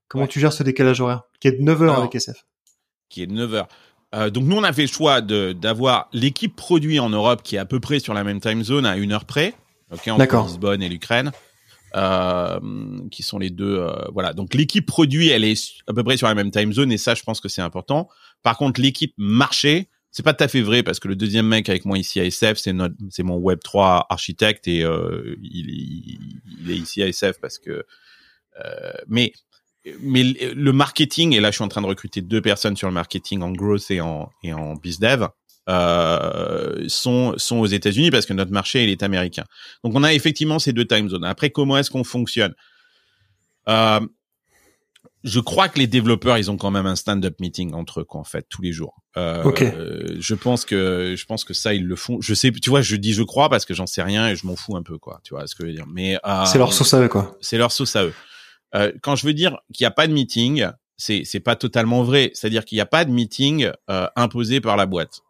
[0.08, 2.46] comment tu gères ce décalage horaire, qui est de 9 heures avec SF
[3.08, 3.68] Qui est de 9 heures.
[4.14, 7.58] Euh, donc nous on a fait le choix d'avoir l'équipe produit en Europe qui est
[7.58, 9.54] à peu près sur la même time zone à une heure près,
[9.92, 11.32] ok entre Lisbonne et l'Ukraine,
[11.96, 12.60] euh,
[13.10, 13.78] qui sont les deux.
[13.78, 16.92] Euh, voilà, donc l'équipe produit elle est à peu près sur la même time zone
[16.92, 18.08] et ça je pense que c'est important.
[18.42, 21.68] Par contre l'équipe marché, c'est pas tout à fait vrai parce que le deuxième mec
[21.68, 25.70] avec moi ici à SF, c'est notre, c'est mon Web 3 architecte et euh, il,
[26.60, 27.84] il, est ici à SF parce que,
[28.64, 29.32] euh, mais
[30.00, 32.94] mais le marketing et là je suis en train de recruter deux personnes sur le
[32.94, 35.28] marketing en growth et en et en bizdev
[35.68, 39.44] euh, sont sont aux États-Unis parce que notre marché il est américain.
[39.84, 41.24] Donc on a effectivement ces deux time zones.
[41.24, 42.54] Après comment est-ce qu'on fonctionne?
[43.68, 44.00] Euh,
[45.26, 48.20] je crois que les développeurs, ils ont quand même un stand-up meeting entre eux, quoi,
[48.20, 49.02] en fait, tous les jours.
[49.16, 49.42] Euh,
[50.20, 52.20] je pense que, je pense que ça, ils le font.
[52.20, 54.46] Je sais, tu vois, je dis je crois parce que j'en sais rien et je
[54.46, 55.20] m'en fous un peu, quoi.
[55.24, 55.86] Tu vois ce que je veux dire.
[55.92, 57.36] Mais euh, c'est leur sauce à eux, quoi.
[57.40, 58.14] C'est leur sauce à eux.
[58.76, 62.04] Euh, quand je veux dire qu'il n'y a pas de meeting, c'est c'est pas totalement
[62.04, 62.30] vrai.
[62.34, 65.22] C'est-à-dire qu'il n'y a pas de meeting euh, imposé par la boîte.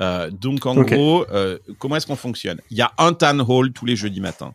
[0.00, 2.60] Euh, donc en gros, euh, comment est-ce qu'on fonctionne?
[2.70, 4.52] Il y a un town hall tous les jeudis matins,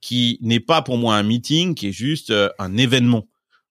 [0.00, 3.26] qui n'est pas pour moi un meeting, qui est juste un événement.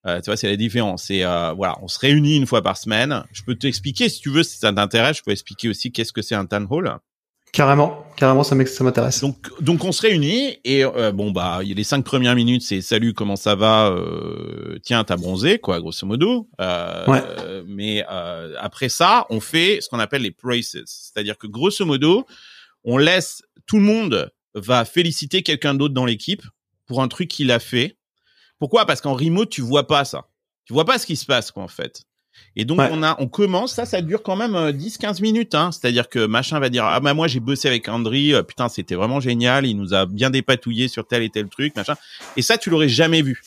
[0.06, 1.04] Euh, tu vois, c'est la différence.
[1.04, 3.24] C'est euh, voilà, on se réunit une fois par semaine.
[3.32, 5.18] Je peux t'expliquer si tu veux, si ça t'intéresse.
[5.18, 6.98] Je peux expliquer aussi qu'est-ce que c'est un town hall.
[7.52, 9.20] Carrément, carrément, ça m'intéresse.
[9.20, 13.14] Donc, donc on se réunit et euh, bon bah, les cinq premières minutes, c'est salut,
[13.14, 16.48] comment ça va euh, Tiens, t'as bronzé, quoi, grosso modo.
[16.60, 17.22] Euh, ouais.
[17.66, 22.26] mais euh, après ça, on fait ce qu'on appelle les praises, c'est-à-dire que grosso modo,
[22.84, 26.42] on laisse tout le monde va féliciter quelqu'un d'autre dans l'équipe
[26.86, 27.96] pour un truc qu'il a fait
[28.58, 28.86] pourquoi?
[28.86, 30.28] Parce qu'en remote, tu vois pas ça.
[30.64, 32.02] Tu vois pas ce qui se passe, quoi, en fait.
[32.56, 35.54] Et donc on a, on commence, ça, ça dure quand même 10-15 euh, minutes.
[35.54, 35.72] Hein.
[35.72, 38.94] C'est-à-dire que machin va dire ah bah moi j'ai bossé avec Andri, euh, putain c'était
[38.94, 41.96] vraiment génial, il nous a bien dépatouillé sur tel et tel truc, machin.
[42.36, 43.42] Et ça tu l'aurais jamais vu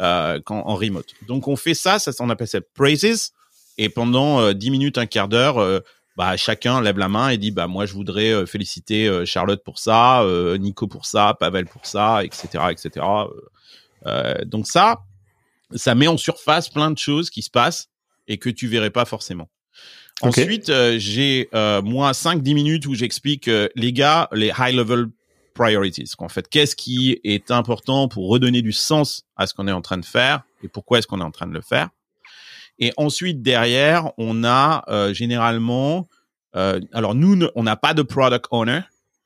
[0.00, 1.14] euh, quand en remote.
[1.28, 3.32] Donc on fait ça, ça on appelle ça praises.
[3.78, 5.80] Et pendant euh, 10 minutes, un quart d'heure, euh,
[6.16, 10.24] bah chacun lève la main et dit bah moi je voudrais féliciter Charlotte pour ça,
[10.60, 12.66] Nico pour ça, Pavel pour ça, etc.
[12.70, 13.04] etc.
[14.46, 15.00] Donc ça,
[15.74, 17.88] ça met en surface plein de choses qui se passent
[18.28, 19.48] et que tu verrais pas forcément.
[20.20, 25.06] Ensuite, euh, j'ai euh, moi 5-10 minutes où j'explique les gars les high level
[25.54, 26.12] priorities.
[26.18, 29.82] En fait, qu'est-ce qui est important pour redonner du sens à ce qu'on est en
[29.82, 31.90] train de faire et pourquoi est-ce qu'on est en train de le faire.
[32.78, 36.08] Et ensuite derrière, on a généralement
[36.52, 38.80] alors nous on n'a pas de product owner.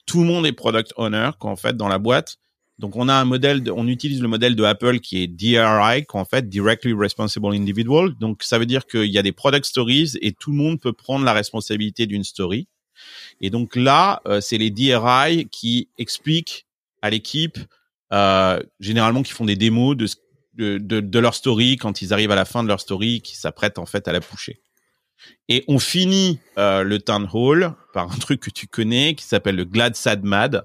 [0.06, 2.38] Tout le monde est product owner qu'en fait dans la boîte.
[2.78, 6.06] Donc on a un modèle, de, on utilise le modèle de Apple qui est DRI,
[6.06, 8.14] qu'en fait Directly Responsible Individual.
[8.20, 10.92] Donc ça veut dire qu'il y a des product stories et tout le monde peut
[10.92, 12.68] prendre la responsabilité d'une story.
[13.40, 16.66] Et donc là, euh, c'est les DRI qui expliquent
[17.02, 17.58] à l'équipe,
[18.12, 20.08] euh, généralement qui font des démos de,
[20.54, 23.78] de, de, leur story quand ils arrivent à la fin de leur story, qui s'apprêtent
[23.78, 24.60] en fait à la pousser.
[25.48, 29.56] Et on finit euh, le town hall par un truc que tu connais qui s'appelle
[29.56, 30.64] le Glad Sad Mad.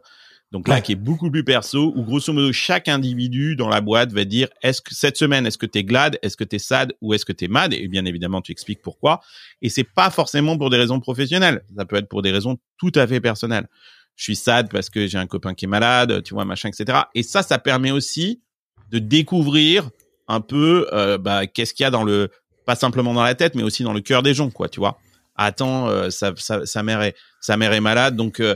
[0.54, 4.14] Donc là, qui est beaucoup plus perso, où grosso modo chaque individu dans la boîte
[4.14, 7.16] va dire est-ce que cette semaine est-ce que t'es glad, est-ce que t'es sad ou
[7.16, 7.74] est-ce que t'es mad?
[7.74, 9.20] Et bien évidemment, tu expliques pourquoi.
[9.64, 11.64] Et c'est pas forcément pour des raisons professionnelles.
[11.76, 13.68] Ça peut être pour des raisons tout à fait personnelles.
[14.16, 17.00] Je suis sad parce que j'ai un copain qui est malade, tu vois, machin, etc.
[17.16, 18.44] Et ça, ça permet aussi
[18.92, 19.90] de découvrir
[20.28, 22.30] un peu euh, bah, qu'est-ce qu'il y a dans le
[22.68, 25.00] pas simplement dans la tête, mais aussi dans le cœur des gens, quoi, tu vois.
[25.36, 28.56] Attends, euh, sa, sa, mère est sa mère est malade, donc euh,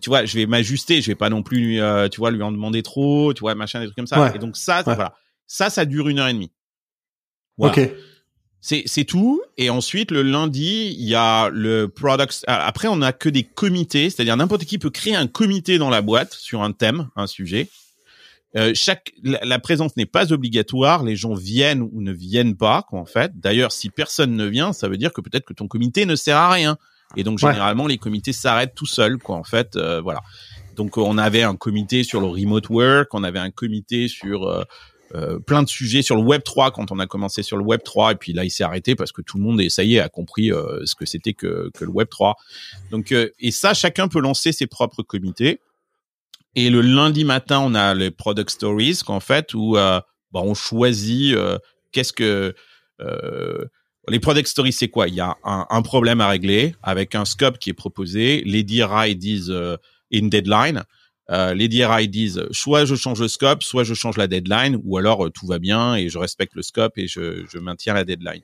[0.00, 2.42] tu vois, je vais m'ajuster, je vais pas non plus lui, euh, tu vois, lui
[2.42, 4.32] en demander trop, tu vois, machin, des trucs comme ça.
[4.34, 5.14] Et donc ça, voilà,
[5.46, 6.50] ça, ça dure une heure et demie.
[7.58, 7.80] Ok.
[8.60, 9.42] C'est c'est tout.
[9.56, 12.44] Et ensuite le lundi, il y a le product.
[12.48, 15.90] Ah, après, on a que des comités, c'est-à-dire n'importe qui peut créer un comité dans
[15.90, 17.68] la boîte sur un thème, un sujet.
[18.56, 22.98] Euh, chaque la, présence n'est pas obligatoire, les gens viennent ou ne viennent pas, quoi,
[23.00, 23.32] en fait.
[23.38, 26.38] D'ailleurs, si personne ne vient, ça veut dire que peut-être que ton comité ne sert
[26.38, 26.78] à rien.
[27.14, 29.36] Et donc généralement les comités s'arrêtent tout seuls, quoi.
[29.36, 30.20] En fait, euh, voilà.
[30.74, 34.64] Donc on avait un comité sur le remote work, on avait un comité sur euh,
[35.14, 37.82] euh plein de sujets sur le Web 3 quand on a commencé sur le Web
[37.84, 39.96] 3 et puis là il s'est arrêté parce que tout le monde est ça y
[39.96, 42.36] est a compris euh, ce que c'était que, que le Web 3.
[42.90, 45.60] Donc et ça chacun peut lancer ses propres comités.
[46.56, 51.36] Et le lundi matin on a les product stories qu'en fait où bah, on choisit
[51.92, 52.54] qu'est-ce que
[54.08, 55.08] les product stories, c'est quoi?
[55.08, 58.42] Il y a un, un, problème à régler avec un scope qui est proposé.
[58.44, 59.76] Les DRI disent euh,
[60.12, 60.84] in deadline.
[61.30, 64.96] Euh, les DRI disent soit je change le scope, soit je change la deadline, ou
[64.96, 68.04] alors euh, tout va bien et je respecte le scope et je, je maintiens la
[68.04, 68.42] deadline.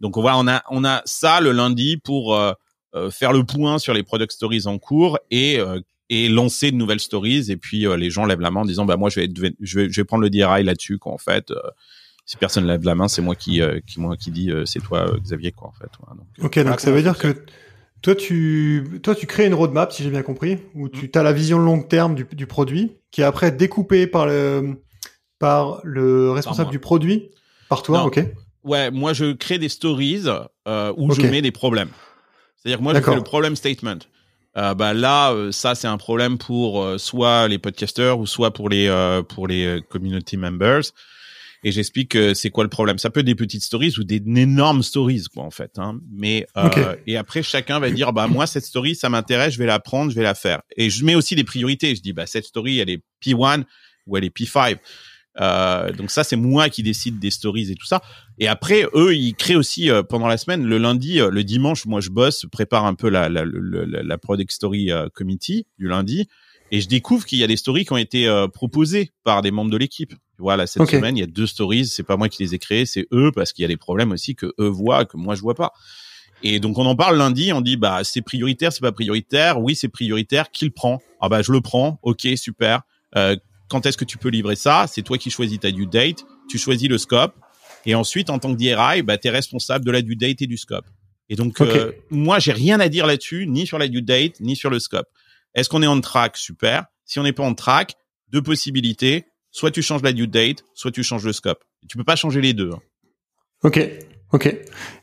[0.00, 2.52] Donc on on a on a ça le lundi pour euh,
[2.94, 5.58] euh, faire le point sur les product stories en cours et
[6.08, 7.50] et lancer de nouvelles stories.
[7.50, 9.28] Et puis les gens lèvent la main en disant bah moi je vais
[9.60, 11.52] je vais je vais prendre le DRI là-dessus qu'en fait
[12.24, 14.80] si personne lève la main, c'est moi qui, euh, qui moi qui dit euh, c'est
[14.80, 15.90] toi euh, Xavier quoi en fait.
[16.42, 17.44] ok, donc ça veut dire que
[18.00, 21.32] toi tu toi tu crées une roadmap si j'ai bien compris où tu as la
[21.32, 24.82] vision long terme du, du, produit qui est après découpée par le
[25.38, 27.30] par le responsable du produit
[27.68, 28.24] par toi, ok.
[28.64, 30.24] Ouais, moi je crée des stories
[30.96, 31.88] où je mets des problèmes.
[32.56, 33.98] C'est-à-dire que moi je fais le problem statement.
[34.56, 38.88] Euh, bah là, ça c'est un problème pour soit les podcasters ou soit pour les
[39.28, 40.82] pour les community members
[41.64, 42.98] et j'explique que c'est quoi le problème.
[42.98, 45.78] Ça peut être des petites stories ou des énormes stories, quoi, en fait.
[45.78, 46.00] Hein.
[46.10, 49.66] Mais euh, et après, chacun va dire, bah moi cette story, ça m'intéresse, je vais
[49.66, 50.62] la prendre, je vais la faire.
[50.76, 51.94] Et je mets aussi des priorités.
[51.94, 53.64] Je dis, bah cette story, elle est P1
[54.06, 54.78] ou elle est P5.
[55.40, 58.02] Euh, donc ça, c'est moi qui décide des stories et tout ça.
[58.38, 61.86] Et après, eux, ils créent aussi euh, pendant la semaine, le lundi, euh, le dimanche,
[61.86, 65.88] moi je bosse, prépare un peu la la, la, la Product Story euh, Committee du
[65.88, 66.28] lundi,
[66.70, 69.70] et je découvre qu'il y a des stories qui ont été proposées par des membres
[69.70, 70.14] de l'équipe.
[70.42, 71.86] Voilà, cette semaine, il y a deux stories.
[71.86, 74.10] C'est pas moi qui les ai créées, c'est eux parce qu'il y a des problèmes
[74.10, 75.72] aussi que eux voient que moi je vois pas.
[76.42, 79.60] Et donc on en parle lundi, on dit bah c'est prioritaire, c'est pas prioritaire.
[79.60, 80.50] Oui, c'est prioritaire.
[80.50, 81.00] Qui le prend?
[81.20, 82.00] Ah bah je le prends.
[82.02, 82.82] Ok, super.
[83.16, 83.36] Euh,
[83.68, 84.86] quand est-ce que tu peux livrer ça?
[84.88, 86.24] C'est toi qui choisis ta due date.
[86.48, 87.36] Tu choisis le scope.
[87.86, 90.56] Et ensuite, en tant que DRI, bah t'es responsable de la due date et du
[90.56, 90.86] scope.
[91.28, 94.56] Et donc euh, moi j'ai rien à dire là-dessus, ni sur la due date, ni
[94.56, 95.06] sur le scope.
[95.54, 96.36] Est-ce qu'on est on track?
[96.36, 96.86] Super.
[97.04, 97.94] Si on n'est pas on track,
[98.30, 101.62] deux possibilités soit tu changes la due date, soit tu changes le scope.
[101.88, 102.70] Tu peux pas changer les deux.
[102.72, 102.80] Hein.
[103.62, 103.88] Ok,
[104.32, 104.56] ok.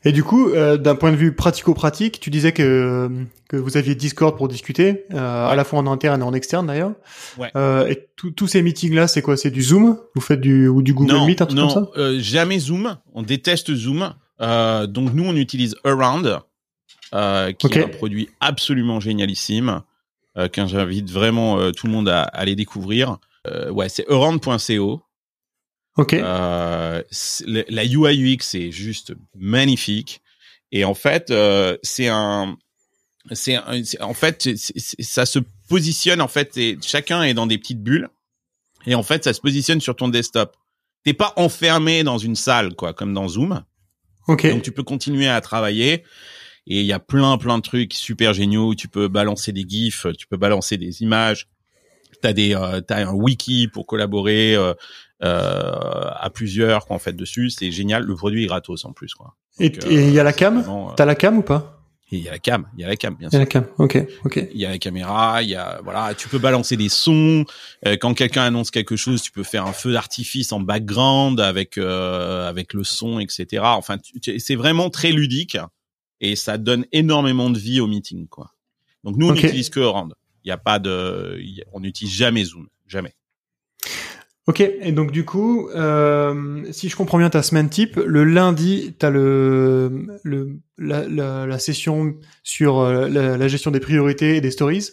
[0.04, 3.08] Et du coup, euh, d'un point de vue pratico-pratique, tu disais que
[3.48, 6.66] que vous aviez Discord pour discuter, euh, à la fois en interne et en externe
[6.66, 6.92] d'ailleurs.
[7.36, 7.50] Ouais.
[7.56, 9.36] Euh, et tous ces meetings là, c'est quoi?
[9.36, 9.98] C'est du Zoom?
[10.14, 11.88] Vous faites du ou du Google Meet, un truc comme ça?
[11.96, 12.98] euh, jamais Zoom.
[13.14, 14.14] On déteste Zoom.
[14.40, 16.38] Euh, donc nous, on utilise Around,
[17.12, 19.82] euh, qui est un produit absolument génialissime,
[20.38, 23.18] euh, j'invite vraiment tout le monde à aller découvrir.
[23.46, 25.02] Euh, ouais, c'est around.co.
[25.96, 26.14] Ok.
[26.14, 27.02] Euh,
[27.44, 30.22] la UI UX est juste magnifique.
[30.72, 32.56] Et en fait, euh, c'est un,
[33.32, 33.58] c'est
[34.00, 36.56] en fait, ça se positionne en fait.
[36.56, 38.08] Et chacun est dans des petites bulles.
[38.86, 40.56] Et en fait, ça se positionne sur ton desktop.
[41.04, 43.64] T'es pas enfermé dans une salle, quoi, comme dans Zoom.
[44.28, 44.46] Ok.
[44.48, 46.04] Donc tu peux continuer à travailler.
[46.66, 48.74] Et il y a plein, plein de trucs super géniaux.
[48.74, 51.48] Tu peux balancer des gifs, tu peux balancer des images
[52.20, 54.74] t'as des euh, t'as un wiki pour collaborer euh,
[55.22, 59.14] euh, à plusieurs quoi en fait dessus c'est génial le produit est gratos en plus
[59.14, 60.64] quoi et il y a la cam?
[60.96, 61.76] t'as la cam ou pas?
[62.12, 63.36] Il y a la cam, il y a la cam, bien sûr.
[63.36, 64.48] Il y a la cam, ok, ok.
[64.52, 67.44] Il y a la caméra, il y a voilà, tu peux balancer des sons.
[68.00, 72.74] quand quelqu'un annonce quelque chose, tu peux faire un feu d'artifice en background avec avec
[72.74, 73.62] le son, etc.
[73.64, 73.98] Enfin,
[74.38, 75.56] c'est vraiment très ludique
[76.20, 78.54] et ça donne énormément de vie au meeting, quoi.
[79.04, 80.12] Donc nous, on n'utilise que Orange.
[80.44, 81.38] Il n'y a pas de,
[81.72, 83.14] on n'utilise jamais Zoom, jamais.
[84.46, 88.96] Ok, et donc du coup, euh, si je comprends bien ta semaine type, le lundi,
[88.98, 94.36] tu as le, le, la, la, la session sur euh, la, la, gestion des priorités
[94.36, 94.88] et des stories.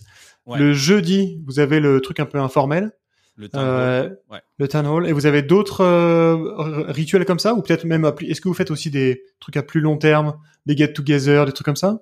[0.45, 0.59] Ouais.
[0.59, 2.91] Le jeudi, vous avez le truc un peu informel,
[3.35, 3.59] Le temps.
[3.59, 4.39] euh, ouais.
[4.59, 8.41] le town hall, et vous avez d'autres euh, rituels comme ça, ou peut-être même, est-ce
[8.41, 10.35] que vous faites aussi des trucs à plus long terme,
[10.67, 11.99] des get-together, des trucs comme ça?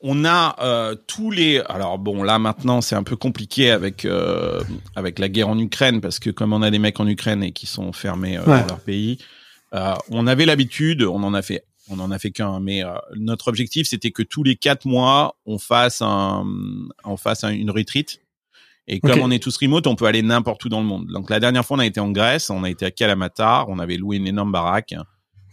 [0.00, 1.60] On a euh, tous les.
[1.68, 4.62] Alors bon, là maintenant c'est un peu compliqué avec euh,
[4.94, 7.52] avec la guerre en Ukraine parce que comme on a des mecs en Ukraine et
[7.52, 8.60] qui sont fermés euh, Ouais.
[8.60, 9.18] dans leur pays,
[9.74, 12.90] euh, on avait l'habitude, on en a fait, on en a fait qu'un, mais euh,
[13.16, 16.44] notre objectif c'était que tous les quatre mois on fasse un,
[17.04, 18.18] on fasse un- une retreat.
[18.88, 21.06] Et comme on est tous remote, on peut aller n'importe où dans le monde.
[21.08, 23.78] Donc la dernière fois on a été en Grèce, on a été à Kalamata, on
[23.80, 24.94] avait loué une énorme baraque.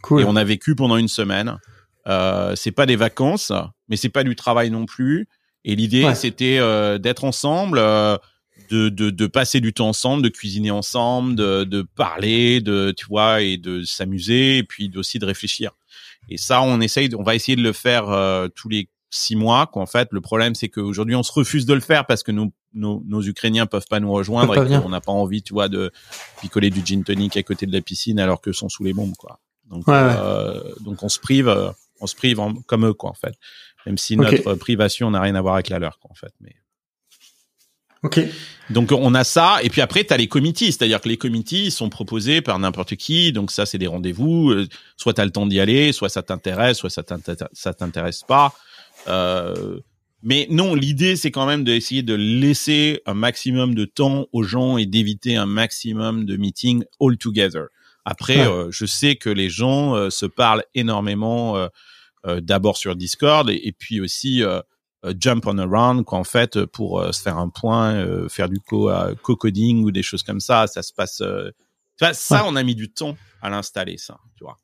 [0.03, 0.21] Cool.
[0.21, 1.57] Et on a vécu pendant une semaine.
[2.05, 3.53] Euh, c'est pas des vacances,
[3.93, 5.27] mais c'est pas du travail non plus.
[5.65, 6.15] Et l'idée, Ouais.
[6.15, 8.17] c'était euh, d'être ensemble, euh,
[8.71, 13.05] de, de, de passer du temps ensemble, de cuisiner ensemble, de, de parler, de tu
[13.05, 15.69] vois, et de s'amuser, et puis aussi de réfléchir.
[16.29, 19.67] Et ça, on essaye, on va essayer de le faire euh, tous les six mois.
[19.71, 22.51] Qu'en fait, le problème, c'est qu'aujourd'hui, on se refuse de le faire parce que nos,
[22.73, 25.69] nos, nos Ukrainiens peuvent pas nous rejoindre pas et qu'on n'a pas envie, tu vois,
[25.69, 25.91] de
[26.41, 29.15] picoler du gin tonic à côté de la piscine alors que sont sous les bombes,
[29.17, 29.39] quoi.
[29.69, 30.13] Donc, Ouais, ouais.
[30.81, 31.47] donc on se prive,
[32.01, 33.35] on se prive en- comme eux, quoi, en fait.
[33.85, 36.33] Même si notre privation n'a rien à voir avec la leur, quoi, en fait.
[36.41, 36.55] Mais
[38.03, 38.19] Ok.
[38.69, 41.69] donc on a ça, et puis après tu as les comités, c'est-à-dire que les comités
[41.69, 44.67] sont proposés par n'importe qui, donc ça c'est des rendez-vous, euh,
[44.97, 48.23] soit tu as le temps d'y aller, soit ça t'intéresse, soit ça t'intér- ça t'intéresse
[48.27, 48.53] pas.
[49.07, 49.79] Euh,
[50.21, 54.77] mais non, l'idée c'est quand même d'essayer de laisser un maximum de temps aux gens
[54.77, 57.67] et d'éviter un maximum de meetings all together.
[58.03, 58.53] Après, Ouais.
[58.53, 61.55] euh, je sais que les gens euh, se parlent énormément,
[62.41, 64.61] d'abord sur Discord et, et puis aussi euh,
[65.05, 68.47] euh, jump on around quoi en fait pour euh, se faire un point euh, faire
[68.49, 70.67] du co euh, co-coding ou des choses comme ça.
[70.67, 71.51] Ça se passe euh,
[71.97, 74.57] tu vois, ça on a mis du temps à l'installer ça tu vois.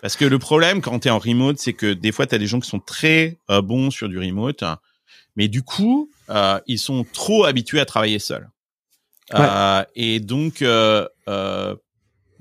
[0.00, 2.38] Parce que le problème quand tu es en remote c'est que des fois tu as
[2.38, 4.78] des gens qui sont très euh, bons sur du remote hein,
[5.36, 8.48] mais du coup euh, ils sont trop habitués à travailler seuls.
[9.34, 11.74] Euh, et donc euh, euh,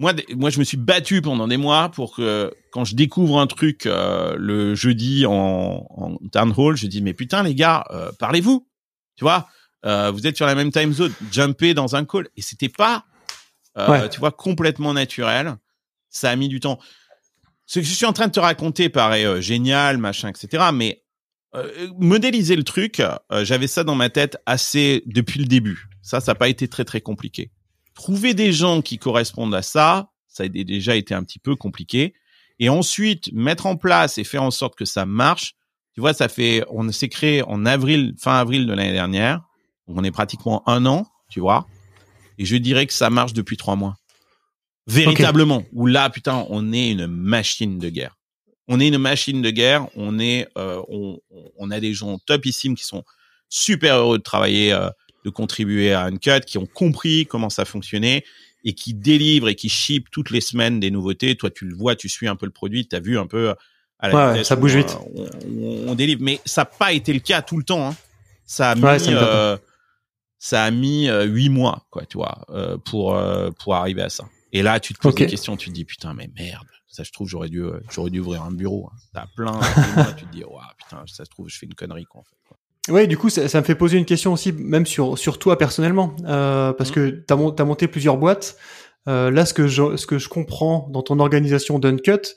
[0.01, 3.47] moi, moi, je me suis battu pendant des mois pour que quand je découvre un
[3.47, 8.11] truc euh, le jeudi en, en town hall, je dis mais putain les gars, euh,
[8.19, 8.67] parlez-vous,
[9.15, 9.47] tu vois,
[9.85, 13.05] euh, vous êtes sur la même time zone, jumpez dans un call et c'était pas,
[13.77, 14.09] euh, Ouais.
[14.09, 15.55] tu vois, complètement naturel.
[16.09, 16.79] Ça a mis du temps.
[17.67, 20.65] Ce que je suis en train de te raconter paraît euh, génial, machin, etc.
[20.73, 21.03] Mais
[21.55, 25.87] euh, modéliser le truc, euh, j'avais ça dans ma tête assez depuis le début.
[26.01, 27.51] Ça, ça n'a pas été très très compliqué
[27.93, 31.55] trouver des gens qui correspondent à ça, ça a dé- déjà été un petit peu
[31.55, 32.13] compliqué.
[32.59, 35.55] Et ensuite, mettre en place et faire en sorte que ça marche.
[35.93, 39.41] Tu vois, ça fait, on s'est créé en avril, fin avril de l'année dernière.
[39.87, 41.67] Donc, on est pratiquement un an, tu vois.
[42.37, 43.97] Et je dirais que ça marche depuis trois mois.
[44.87, 45.63] Véritablement.
[45.73, 48.17] Où là, putain, on est une machine de guerre.
[48.67, 49.87] On est une machine de guerre.
[49.95, 51.19] On est, euh, on,
[51.57, 53.03] on a des gens topissimes qui sont
[53.49, 54.89] super heureux de travailler, euh,
[55.23, 58.23] de contribuer à Uncut, qui ont compris comment ça fonctionnait
[58.63, 61.35] et qui délivrent et qui ship toutes les semaines des nouveautés.
[61.35, 63.49] Toi, tu le vois, tu suis un peu le produit, tu as vu un peu
[63.49, 63.53] euh,
[63.99, 64.97] à la Ouais, vitesse ça bouge euh, vite.
[65.15, 67.89] On, on- on délivre, mais ça n'a pas été le cas tout le temps.
[67.89, 67.95] Hein.
[68.45, 69.57] Ça a mis, Ouais, euh,
[70.39, 74.09] ça a mis euh, huit mois, quoi, tu vois, euh, pour euh, pour arriver à
[74.09, 74.27] ça.
[74.53, 75.19] Et là, tu te poses Ok.
[75.19, 76.67] des questions, tu te dis putain, mais merde.
[76.87, 78.89] Ça, je trouve, j'aurais dû, euh, j'aurais dû ouvrir un bureau.
[78.91, 78.97] Hein.
[79.13, 79.53] T'as plein
[79.95, 82.23] mois, tu te dis, waouh, putain, ça se trouve, je fais une connerie, quoi, en
[82.25, 82.35] fait.
[82.45, 82.57] quoi.
[82.89, 85.57] Ouais, du coup, ça, ça me fait poser une question aussi, même sur sur toi
[85.57, 86.95] personnellement, euh, parce Mhm.
[86.95, 88.57] que t'as mon, t'as monté plusieurs boîtes.
[89.07, 92.35] Euh, là, ce que je ce que je comprends dans ton organisation d'Uncut,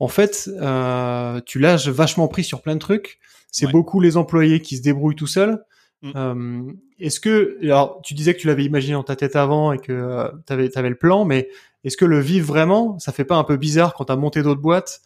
[0.00, 3.18] en fait, euh, tu lâches vachement pris sur plein de trucs.
[3.52, 3.72] C'est Ouais.
[3.72, 5.62] beaucoup les employés qui se débrouillent tout seuls.
[6.02, 6.12] Mhm.
[6.16, 9.78] Euh, Est-ce que, alors, tu disais que tu l'avais imaginé dans ta tête avant et
[9.78, 11.48] que euh, t'avais t'avais le plan, mais
[11.84, 14.60] est-ce que le vivre vraiment, ça fait pas un peu bizarre quand t'as monté d'autres
[14.60, 15.02] boîtes,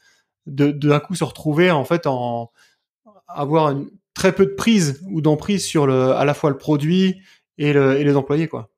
[0.47, 2.51] de de d'un coup se retrouver en fait en
[3.29, 7.21] avoir une, très peu de prise ou d'emprise sur le, à la fois le produit
[7.57, 8.69] et, le, et les employés, quoi.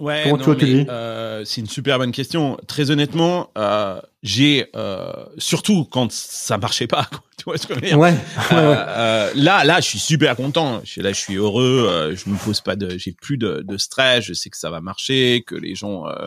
[0.00, 2.58] Ouais, Comment non, tu mais, le vis euh, C'est une super bonne question.
[2.66, 7.04] Très honnêtement, euh, j'ai euh, surtout quand ça marchait pas.
[7.10, 7.98] Quoi, tu vois ce que je veux dire?
[7.98, 8.14] Ouais,
[8.52, 8.54] Euh,
[8.88, 10.80] euh, là, là, je suis super content.
[10.84, 11.86] Je là, je suis heureux.
[11.88, 14.24] euh, je me pose pas de, j'ai plus de, de stress.
[14.24, 16.26] Je sais que ça va marcher, que les gens, euh,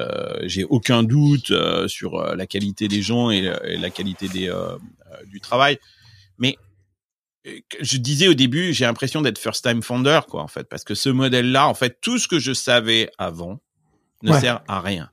[0.00, 4.52] euh, j'ai aucun doute euh, sur la qualité des gens et, et la qualité des
[5.28, 5.78] du travail.
[6.38, 6.58] Mais
[7.80, 10.94] je disais au début, j'ai l'impression d'être first time founder, quoi, en fait, parce que
[10.94, 13.60] ce modèle-là, en fait, tout ce que je savais avant
[14.22, 14.40] ne Ouais.
[14.40, 15.10] sert à rien.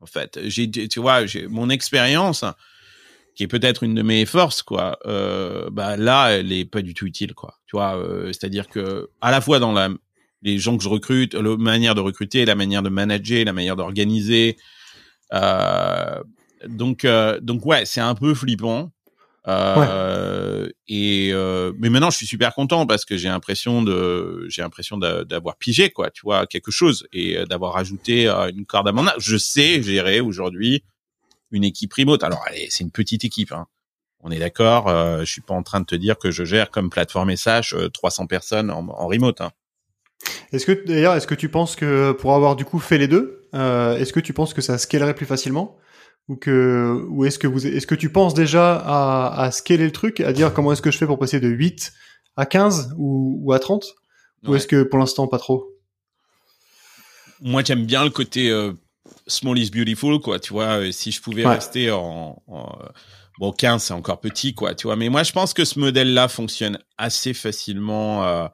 [0.00, 2.44] En fait, j'ai, tu vois, j'ai mon expérience,
[3.34, 4.98] qui est peut-être une de mes forces, quoi.
[5.06, 7.54] Euh, bah là, elle est pas du tout utile, quoi.
[7.66, 9.88] Tu vois, euh, c'est-à-dire que à la fois dans la
[10.42, 13.76] les gens que je recrute, la manière de recruter, la manière de manager, la manière
[13.76, 14.56] d'organiser.
[15.34, 16.22] Euh,
[16.66, 17.06] donc,
[17.42, 18.90] donc ouais, c'est un peu flippant.
[19.48, 24.62] Euh, Et euh, mais maintenant, je suis super content parce que j'ai l'impression de, j'ai
[24.62, 28.92] l'impression d'avoir pigé quoi, tu vois, quelque chose et euh, d'avoir ajouté une corde à
[28.92, 29.06] mon.
[29.18, 30.82] Je sais gérer aujourd'hui
[31.50, 32.22] une équipe remote.
[32.22, 33.52] Alors, allez, c'est une petite équipe.
[33.52, 33.66] Hein.
[34.22, 34.88] On est d'accord.
[34.88, 37.74] Euh, je suis pas en train de te dire que je gère comme plateforme SH
[37.92, 39.40] 300 personnes en, en remote.
[39.40, 39.50] Hein.
[40.52, 43.48] Est-ce que d'ailleurs, est-ce que tu penses que pour avoir du coup fait les deux,
[43.54, 45.78] euh, est-ce que tu penses que ça scalerait plus facilement?
[46.28, 49.92] Ou que ou est-ce que vous est-ce que tu penses déjà à, à scaler le
[49.92, 51.92] truc, à dire comment est-ce que je fais pour passer de 8
[52.36, 53.84] à 15 ou, ou à 30
[54.46, 55.66] ou est-ce que pour l'instant pas trop?
[57.42, 58.72] Moi, j'aime bien le côté euh,
[59.26, 62.78] small is beautiful quoi, tu vois, euh, si je pouvais rester en, en
[63.38, 66.12] bon 15 c'est encore petit quoi, tu vois, mais moi je pense que ce modèle
[66.12, 68.46] là fonctionne assez facilement euh,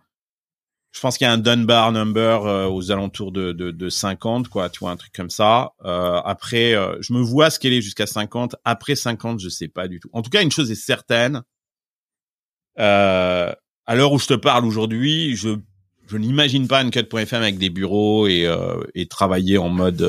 [0.96, 4.48] je pense qu'il y a un Dunbar number euh, aux alentours de, de, de, 50,
[4.48, 5.72] quoi, tu vois, un truc comme ça.
[5.84, 8.56] Euh, après, euh, je me vois ce qu'elle est jusqu'à 50.
[8.64, 10.08] Après 50, je sais pas du tout.
[10.14, 11.42] En tout cas, une chose est certaine.
[12.78, 13.54] à
[13.90, 15.50] l'heure où je te parle aujourd'hui, je,
[16.06, 18.50] je n'imagine pas une cut.fm avec des bureaux et,
[18.94, 20.02] et travailler en mode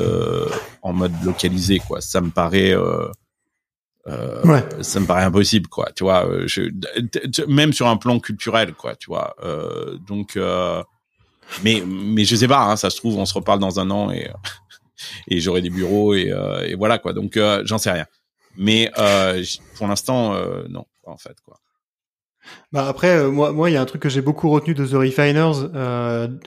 [0.80, 2.00] en mode localisé, quoi.
[2.00, 2.74] Ça me paraît
[4.44, 4.64] ouais.
[4.82, 6.62] ça me paraît impossible quoi tu vois euh, je,
[7.46, 10.82] même sur un plan culturel quoi tu vois euh, donc euh,
[11.64, 14.10] mais mais je sais pas hein, ça se trouve on se reparle dans un an
[14.10, 14.30] et
[15.28, 16.32] et j'aurai des bureaux et,
[16.66, 18.06] et voilà quoi donc j'en sais rien
[18.56, 18.90] mais
[19.76, 20.34] pour l'instant
[20.68, 21.58] non en fait quoi
[22.72, 24.94] bah après, moi, moi, il y a un truc que j'ai beaucoup retenu de The
[24.94, 25.68] Refiners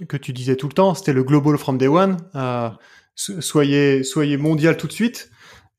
[0.07, 2.17] que tu disais tout le temps, c'était le global from day one.
[3.15, 5.29] soyez, soyez mondial tout de suite.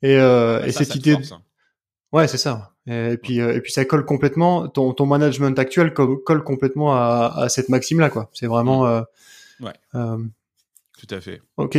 [0.01, 1.43] Et, et cette idée, force, hein.
[2.13, 2.73] Ouais, c'est ça.
[2.87, 4.69] Et puis, euh, et puis ça colle complètement.
[4.69, 8.29] Ton, ton management actuel colle, complètement à, à cette maxime-là, quoi.
[8.33, 8.87] C'est vraiment.
[8.87, 9.03] Euh,
[9.61, 9.73] ouais.
[9.95, 10.19] Euh,
[10.99, 11.41] Tout à fait.
[11.57, 11.79] Ok.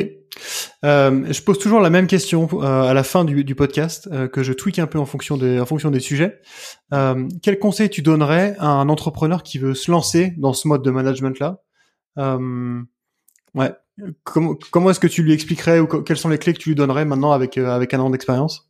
[0.83, 4.53] Euh, je pose toujours la même question à la fin du, du podcast que je
[4.53, 6.41] tweak un peu en fonction des, en fonction des sujets.
[6.89, 10.91] quel conseil tu donnerais à un entrepreneur qui veut se lancer dans ce mode de
[10.91, 11.61] management-là?
[13.53, 13.71] Ouais.
[14.23, 16.75] Comment, comment est-ce que tu lui expliquerais ou quelles sont les clés que tu lui
[16.75, 18.67] donnerais maintenant avec avec un an d'expérience?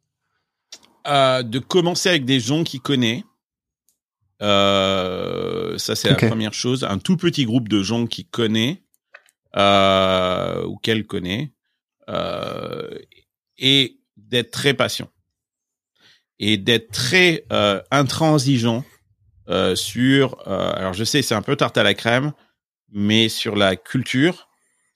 [1.08, 3.24] Euh, de commencer avec des gens qui connaît.
[4.41, 6.84] Euh, ça, c'est la première chose.
[6.84, 8.84] Un tout petit groupe de gens qui connaît
[9.56, 11.54] euh, ou qu'elle connaît.
[12.10, 12.89] Euh,
[13.58, 15.10] et d'être très patient.
[16.39, 18.84] Et d'être très euh, intransigeant
[19.49, 20.45] euh, sur...
[20.47, 22.34] alors, je sais, c'est un peu tarte à la crème,
[22.91, 24.49] mais sur la culture.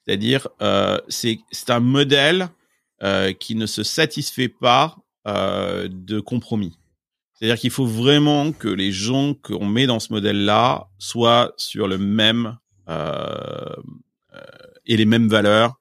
[0.04, 0.48] C'est-à-dire,
[1.08, 1.38] c'est
[1.68, 2.48] un modèle
[3.38, 4.96] qui ne se satisfait pas
[5.28, 6.78] euh, de compromis.
[7.34, 11.98] C'est-à-dire qu'il faut vraiment que les gens qu'on met dans ce modèle-là soient sur le
[11.98, 12.58] même
[12.88, 13.76] euh,
[14.34, 14.40] euh,
[14.86, 15.78] et les mêmes valeurs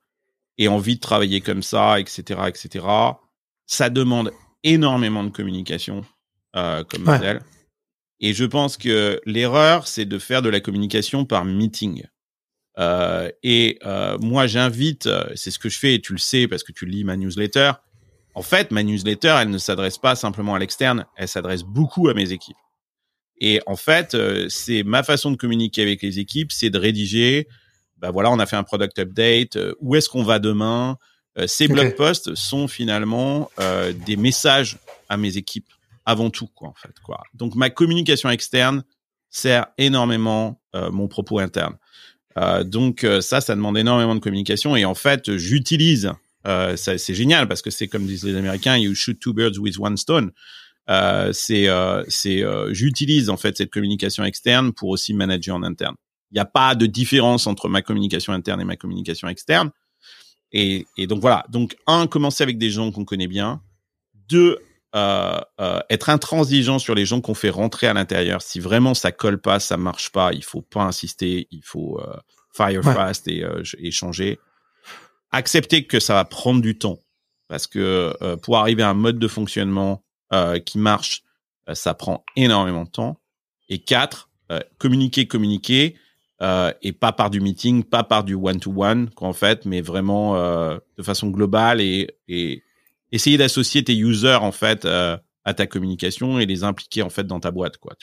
[0.58, 2.86] et envie de travailler comme ça, etc., etc.
[3.66, 4.32] Ça demande
[4.64, 6.04] énormément de communication
[6.56, 7.42] euh, comme modèle.
[8.20, 12.04] Et je pense que l'erreur, c'est de faire de la communication par meeting.
[12.80, 16.64] Euh, et euh, moi, j'invite, c'est ce que je fais, et tu le sais parce
[16.64, 17.72] que tu lis ma newsletter,
[18.38, 22.14] en fait, ma newsletter, elle ne s'adresse pas simplement à l'externe, elle s'adresse beaucoup à
[22.14, 22.56] mes équipes.
[23.40, 27.48] Et en fait, euh, c'est ma façon de communiquer avec les équipes, c'est de rédiger.
[27.98, 29.56] Ben voilà, on a fait un product update.
[29.56, 31.00] Euh, où est-ce qu'on va demain
[31.40, 33.50] euh, Ces blog posts sont finalement
[34.06, 34.78] des messages
[35.10, 35.74] à mes équipes
[36.06, 36.94] avant tout, quoi, en fait.
[37.04, 37.24] Quoi.
[37.34, 38.84] Donc ma communication externe
[39.32, 41.76] sert énormément mon propos interne.
[42.66, 44.76] donc ça, ça demande énormément de communication.
[44.76, 46.14] Et en fait, j'utilise
[46.48, 49.78] euh, c'est génial parce que c'est comme disent les Américains, you shoot two birds with
[49.80, 50.32] one stone.
[50.90, 55.64] Euh, c'est, euh, c'est, euh, j'utilise en fait cette communication externe pour aussi manager en
[55.64, 55.96] interne.
[56.32, 59.72] Il n'y a pas de différence entre ma communication interne et ma communication externe.
[60.52, 61.46] Et, et donc voilà.
[61.50, 63.62] Donc un, commencer avec des gens qu'on connaît bien.
[64.30, 64.60] Deux,
[64.96, 68.42] euh, euh, être intransigeant sur les gens qu'on fait rentrer à l'intérieur.
[68.42, 72.16] Si vraiment ça colle pas, ça marche pas, il faut pas insister, il faut euh,
[72.54, 73.46] fire fast et,
[73.78, 74.40] et changer
[75.32, 77.00] accepter que ça va prendre du temps
[77.48, 80.04] parce que euh, pour arriver à un mode de fonctionnement
[80.34, 81.24] euh, qui marche,
[81.70, 83.20] euh, ça prend énormément de temps.
[83.70, 84.30] Et quatre,
[84.78, 85.96] communiquer, communiquer,
[86.82, 91.28] et pas par du meeting, pas par du one-to-one, qu'en fait, mais vraiment de façon
[91.28, 92.64] globale et, et
[93.12, 97.42] essayer d'associer tes users en fait à ta communication et les impliquer en fait dans
[97.42, 97.94] ta boîte, quoi.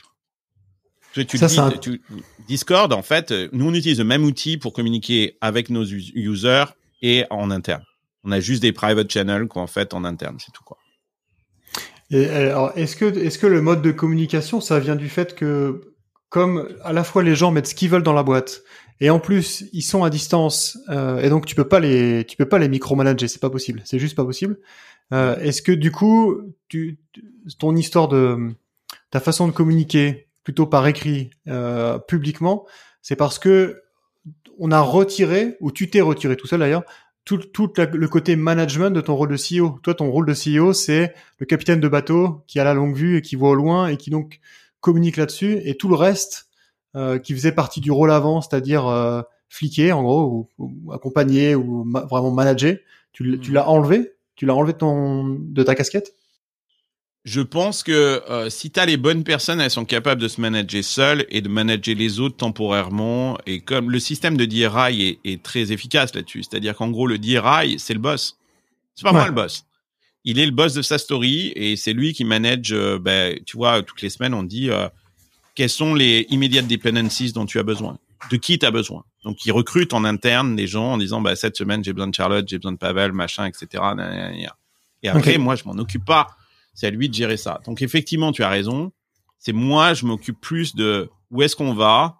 [1.14, 2.02] Tu, tu, ça, tu
[2.46, 6.66] Discord, en fait, nous on utilise le même outil pour communiquer avec nos users
[7.04, 7.84] et en interne.
[8.24, 10.78] On a juste des private channels qu'en fait en interne, c'est tout quoi.
[12.10, 15.94] Et alors, est-ce que est-ce que le mode de communication, ça vient du fait que
[16.30, 18.62] comme à la fois les gens mettent ce qu'ils veulent dans la boîte
[19.00, 22.36] et en plus ils sont à distance euh, et donc tu peux pas les tu
[22.36, 24.58] peux pas les micromanager, c'est pas possible, c'est juste pas possible.
[25.12, 26.98] Euh, Est-ce que du coup tu,
[27.58, 28.50] ton histoire de
[29.10, 32.66] ta façon de communiquer plutôt par écrit euh, publiquement,
[33.02, 33.83] c'est parce que
[34.58, 36.84] on a retiré ou tu t'es retiré tout seul d'ailleurs
[37.24, 39.78] tout, tout le côté management de ton rôle de CEO.
[39.82, 43.16] Toi, ton rôle de CEO, c'est le capitaine de bateau qui a la longue vue
[43.16, 44.40] et qui voit au loin et qui donc
[44.80, 45.60] communique là-dessus.
[45.64, 46.48] Et tout le reste,
[46.96, 51.84] euh, qui faisait partie du rôle avant, c'est-à-dire euh, fliquer en gros, ou, accompagner, ou
[52.10, 52.76] vraiment manager,
[53.12, 53.52] tu, hmm.
[53.52, 54.12] l'as enlevé?
[54.36, 56.14] Tu l'as enlevé de, ton, de ta casquette?
[57.24, 60.40] Je pense que euh, si tu as les bonnes personnes, elles sont capables de se
[60.42, 63.38] manager seules et de manager les autres temporairement.
[63.46, 67.18] Et comme le système de DRI est, est très efficace là-dessus, c'est-à-dire qu'en gros, le
[67.18, 68.38] DRI, c'est le boss.
[68.94, 69.64] C'est pas moi le boss.
[70.24, 73.56] Il est le boss de sa story et c'est lui qui manage, euh, ben, tu
[73.56, 74.88] vois, toutes les semaines, on dit euh,
[75.54, 77.98] quelles sont les immediate dependencies dont tu as besoin,
[78.30, 79.02] de qui tu as besoin?
[79.24, 82.14] Donc, il recrute en interne des gens en disant, bah, cette semaine, j'ai besoin de
[82.14, 83.82] Charlotte, j'ai besoin de Pavel, machin, etc.
[85.02, 86.26] Et après, moi, je m'en occupe pas
[86.74, 87.60] c'est à lui de gérer ça.
[87.64, 88.92] Donc effectivement, tu as raison.
[89.38, 92.18] C'est moi, je m'occupe plus de où est-ce qu'on va,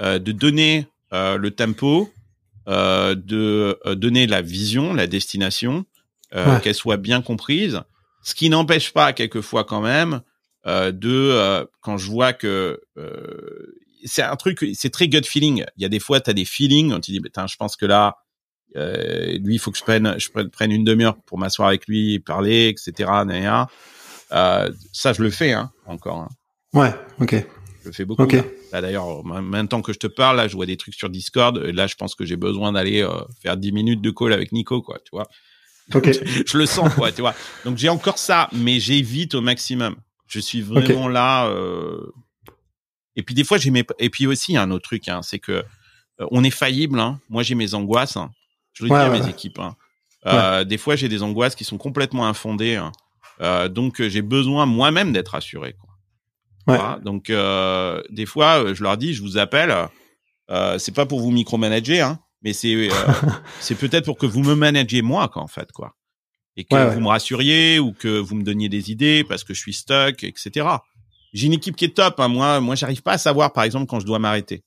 [0.00, 2.12] euh, de donner euh, le tempo,
[2.68, 5.84] euh, de donner la vision, la destination,
[6.62, 7.82] qu'elle soit bien comprise.
[8.22, 10.22] Ce qui n'empêche pas quelquefois quand même
[10.64, 12.80] de quand je vois que
[14.04, 15.66] c'est un truc, c'est très gut feeling.
[15.76, 17.84] Il y a des fois, tu as des feelings, on te dit, je pense que
[17.84, 18.16] là,
[18.76, 22.18] euh, lui, il faut que je prenne, je prenne une demi-heure pour m'asseoir avec lui,
[22.20, 23.10] parler, etc.
[24.32, 26.18] Euh, ça, je le fais hein, encore.
[26.18, 26.28] Hein.
[26.72, 27.46] Ouais, ok.
[27.82, 28.22] Je le fais beaucoup.
[28.22, 28.42] Okay.
[28.72, 31.58] Là, d'ailleurs, maintenant que je te parle, là, je vois des trucs sur Discord.
[31.58, 33.10] Là, je pense que j'ai besoin d'aller euh,
[33.42, 34.98] faire 10 minutes de call avec Nico, quoi.
[35.04, 35.28] Tu vois.
[35.94, 36.10] Ok.
[36.46, 37.12] je le sens, quoi.
[37.12, 37.34] tu vois.
[37.64, 39.96] Donc j'ai encore ça, mais j'évite au maximum.
[40.28, 41.48] Je suis vraiment là.
[41.48, 42.12] Euh...
[43.16, 43.84] Et puis des fois, j'ai mes.
[43.98, 45.62] Et puis aussi, il y a un autre truc, hein, c'est que
[46.30, 46.98] on est faillible.
[47.00, 47.20] Hein.
[47.28, 48.16] Moi, j'ai mes angoisses.
[48.16, 48.30] Hein.
[48.72, 49.58] Je le dis à mes équipes.
[49.58, 49.76] Hein.
[50.26, 52.76] Euh, des fois, j'ai des angoisses qui sont complètement infondées.
[52.76, 52.92] Hein.
[53.40, 55.74] Euh, donc, euh, j'ai besoin moi-même d'être assuré.
[55.74, 55.90] Quoi.
[56.66, 57.00] Voilà.
[57.04, 59.74] Donc, euh, des fois, euh, je leur dis, je vous appelle.
[60.50, 62.88] Euh, c'est pas pour vous micromanager, hein, mais c'est
[63.60, 65.94] c'est peut-être pour que vous me managez moi, quoi, en fait, quoi.
[66.56, 69.58] Et que vous me rassuriez ou que vous me donniez des idées parce que je
[69.58, 70.66] suis stuck, etc.
[71.32, 72.20] J'ai une équipe qui est top.
[72.20, 72.28] Hein.
[72.28, 74.62] Moi, moi, j'arrive pas à savoir, par exemple, quand je dois m'arrêter.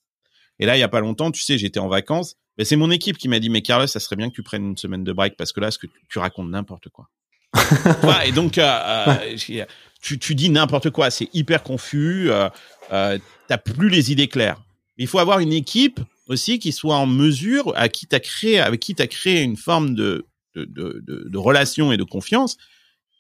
[0.58, 2.92] Et là, il y a pas longtemps, tu sais, j'étais en vacances mais c'est mon
[2.92, 5.12] équipe qui m'a dit, mais Carlos, ça serait bien que tu prennes une semaine de
[5.12, 7.10] break parce que là, ce que tu, racontes n'importe quoi.
[8.26, 9.66] et donc, euh, euh
[10.02, 11.10] tu, tu dis n'importe quoi.
[11.10, 12.30] C'est hyper confus.
[12.30, 12.50] Euh,
[12.92, 14.62] euh, T'as plus les idées claires.
[14.98, 18.80] Il faut avoir une équipe aussi qui soit en mesure, à qui t'as créé, avec
[18.80, 20.26] qui t'as créé une forme de,
[20.56, 22.58] de, de, de, de relation et de confiance,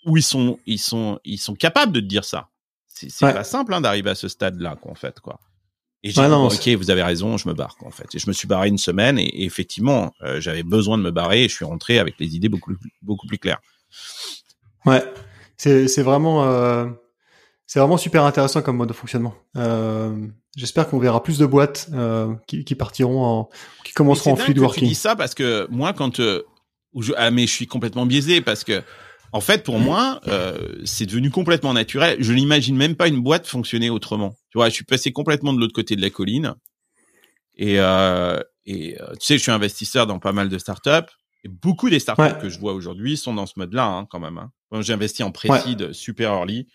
[0.05, 2.49] où ils sont, ils sont, ils sont capables de te dire ça.
[2.87, 5.39] C'est pas simple hein, d'arriver à ce stade-là, en fait, quoi.
[6.05, 8.13] Et j'ai dit, ok, vous avez raison, je me barre, en fait.
[8.13, 11.45] Et je me suis barré une semaine et, effectivement, euh, j'avais besoin de me barrer
[11.45, 13.59] et je suis rentré avec les idées beaucoup, beaucoup plus claires.
[14.85, 15.03] Ouais,
[15.57, 16.85] c'est, c'est vraiment, euh,
[17.65, 19.33] c'est vraiment super intéressant comme mode de fonctionnement.
[19.57, 20.15] Euh,
[20.55, 21.89] j'espère qu'on verra plus de boîtes
[22.45, 23.49] qui, qui, partiront en,
[23.83, 24.83] qui commenceront en fluid working.
[24.83, 26.43] Je dis ça parce que moi, quand, euh,
[26.99, 28.83] je, ah, mais je suis complètement biaisé parce que
[29.35, 32.15] en fait, pour moi, euh, c'est devenu complètement naturel.
[32.21, 34.37] Je n'imagine même pas une boîte fonctionner autrement.
[34.49, 36.55] Tu vois, je suis passé complètement de l'autre côté de la colline.
[37.57, 41.11] Et, euh, et euh, tu sais, je suis investisseur dans pas mal de startups.
[41.43, 44.37] Et beaucoup des startups que je vois aujourd'hui sont dans ce mode-là, hein, quand même.
[44.37, 44.81] Hein.
[44.81, 46.67] J'ai investi en précide super early.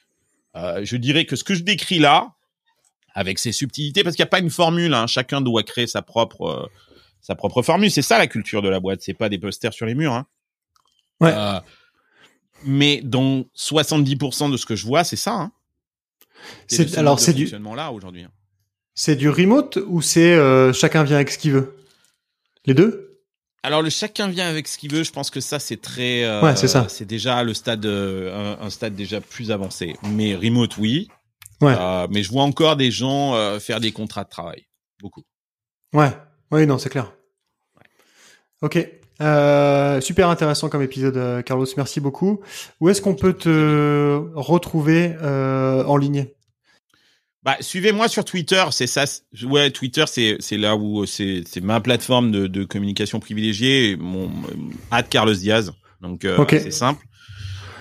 [0.55, 2.35] Euh, je dirais que ce que je décris là,
[3.15, 4.93] avec ses subtilités, parce qu'il n'y a pas une formule.
[4.93, 6.71] Hein, chacun doit créer sa propre
[7.23, 7.91] sa propre formule.
[7.91, 9.01] C'est ça la culture de la boîte.
[9.01, 10.13] C'est pas des posters sur les murs.
[10.13, 10.27] Hein.
[11.21, 11.33] Ouais.
[11.35, 11.59] Euh,
[12.65, 15.35] mais dans 70% de ce que je vois, c'est ça.
[15.35, 15.53] Hein.
[16.69, 18.25] C'est alors c'est du là aujourd'hui.
[18.25, 18.31] Hein.
[18.95, 21.77] C'est du remote ou c'est euh, chacun vient avec ce qu'il veut?
[22.67, 23.23] Les deux?
[23.63, 26.43] Alors le chacun vient avec ce qu'il veut, je pense que ça c'est très euh,
[26.43, 26.87] ouais, c'est ça.
[26.89, 29.97] C'est déjà le stade euh, un, stade déjà plus avancé.
[30.03, 31.09] Mais remote oui.
[31.61, 31.75] Ouais.
[32.09, 34.67] mais je vois encore des gens faire des contrats de travail,
[34.99, 35.25] beaucoup.
[35.93, 36.11] Ouais.
[36.51, 37.13] Oui, non, c'est clair.
[37.77, 37.87] Ouais.
[38.63, 39.00] Ok.
[39.23, 41.67] Euh, super intéressant comme épisode, euh, Carlos.
[41.77, 42.41] Merci beaucoup.
[42.81, 46.27] Où est-ce qu'on peut te retrouver euh, en ligne?
[47.43, 49.05] Bah, suivez-moi sur Twitter, c'est ça.
[49.45, 53.97] Ouais, Twitter, c'est c'est là où c'est c'est ma plateforme de, de communication privilégiée.
[53.97, 54.31] Mon
[54.91, 57.03] at Carlos Diaz, donc euh, c'est simple.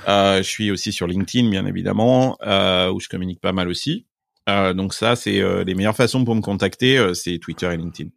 [0.08, 4.06] Euh, je suis aussi sur LinkedIn, bien évidemment, euh, où je communique pas mal aussi.
[4.48, 8.10] Donc ça, c'est les meilleures façons pour me contacter, c'est Twitter et LinkedIn.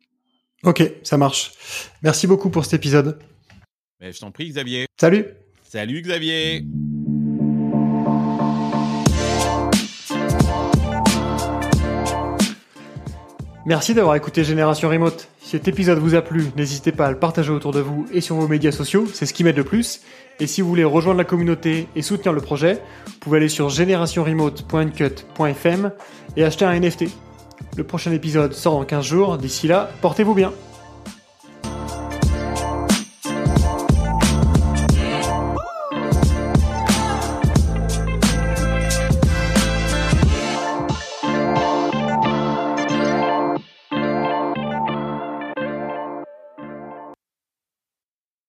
[0.65, 1.53] Ok, ça marche.
[2.03, 3.19] Merci beaucoup pour cet épisode.
[4.01, 4.87] Mais je t'en prie, Xavier.
[5.01, 5.27] Salut.
[5.65, 6.65] Salut, Xavier.
[13.65, 15.29] Merci d'avoir écouté Génération Remote.
[15.41, 18.21] Si cet épisode vous a plu, n'hésitez pas à le partager autour de vous et
[18.21, 20.03] sur vos médias sociaux, c'est ce qui m'aide le plus.
[20.41, 23.69] Et si vous voulez rejoindre la communauté et soutenir le projet, vous pouvez aller sur
[23.69, 25.93] générationremote.cut.fm
[26.37, 27.05] et acheter un NFT.
[27.77, 30.53] Le prochain épisode sort dans 15 jours, d'ici là, portez-vous bien.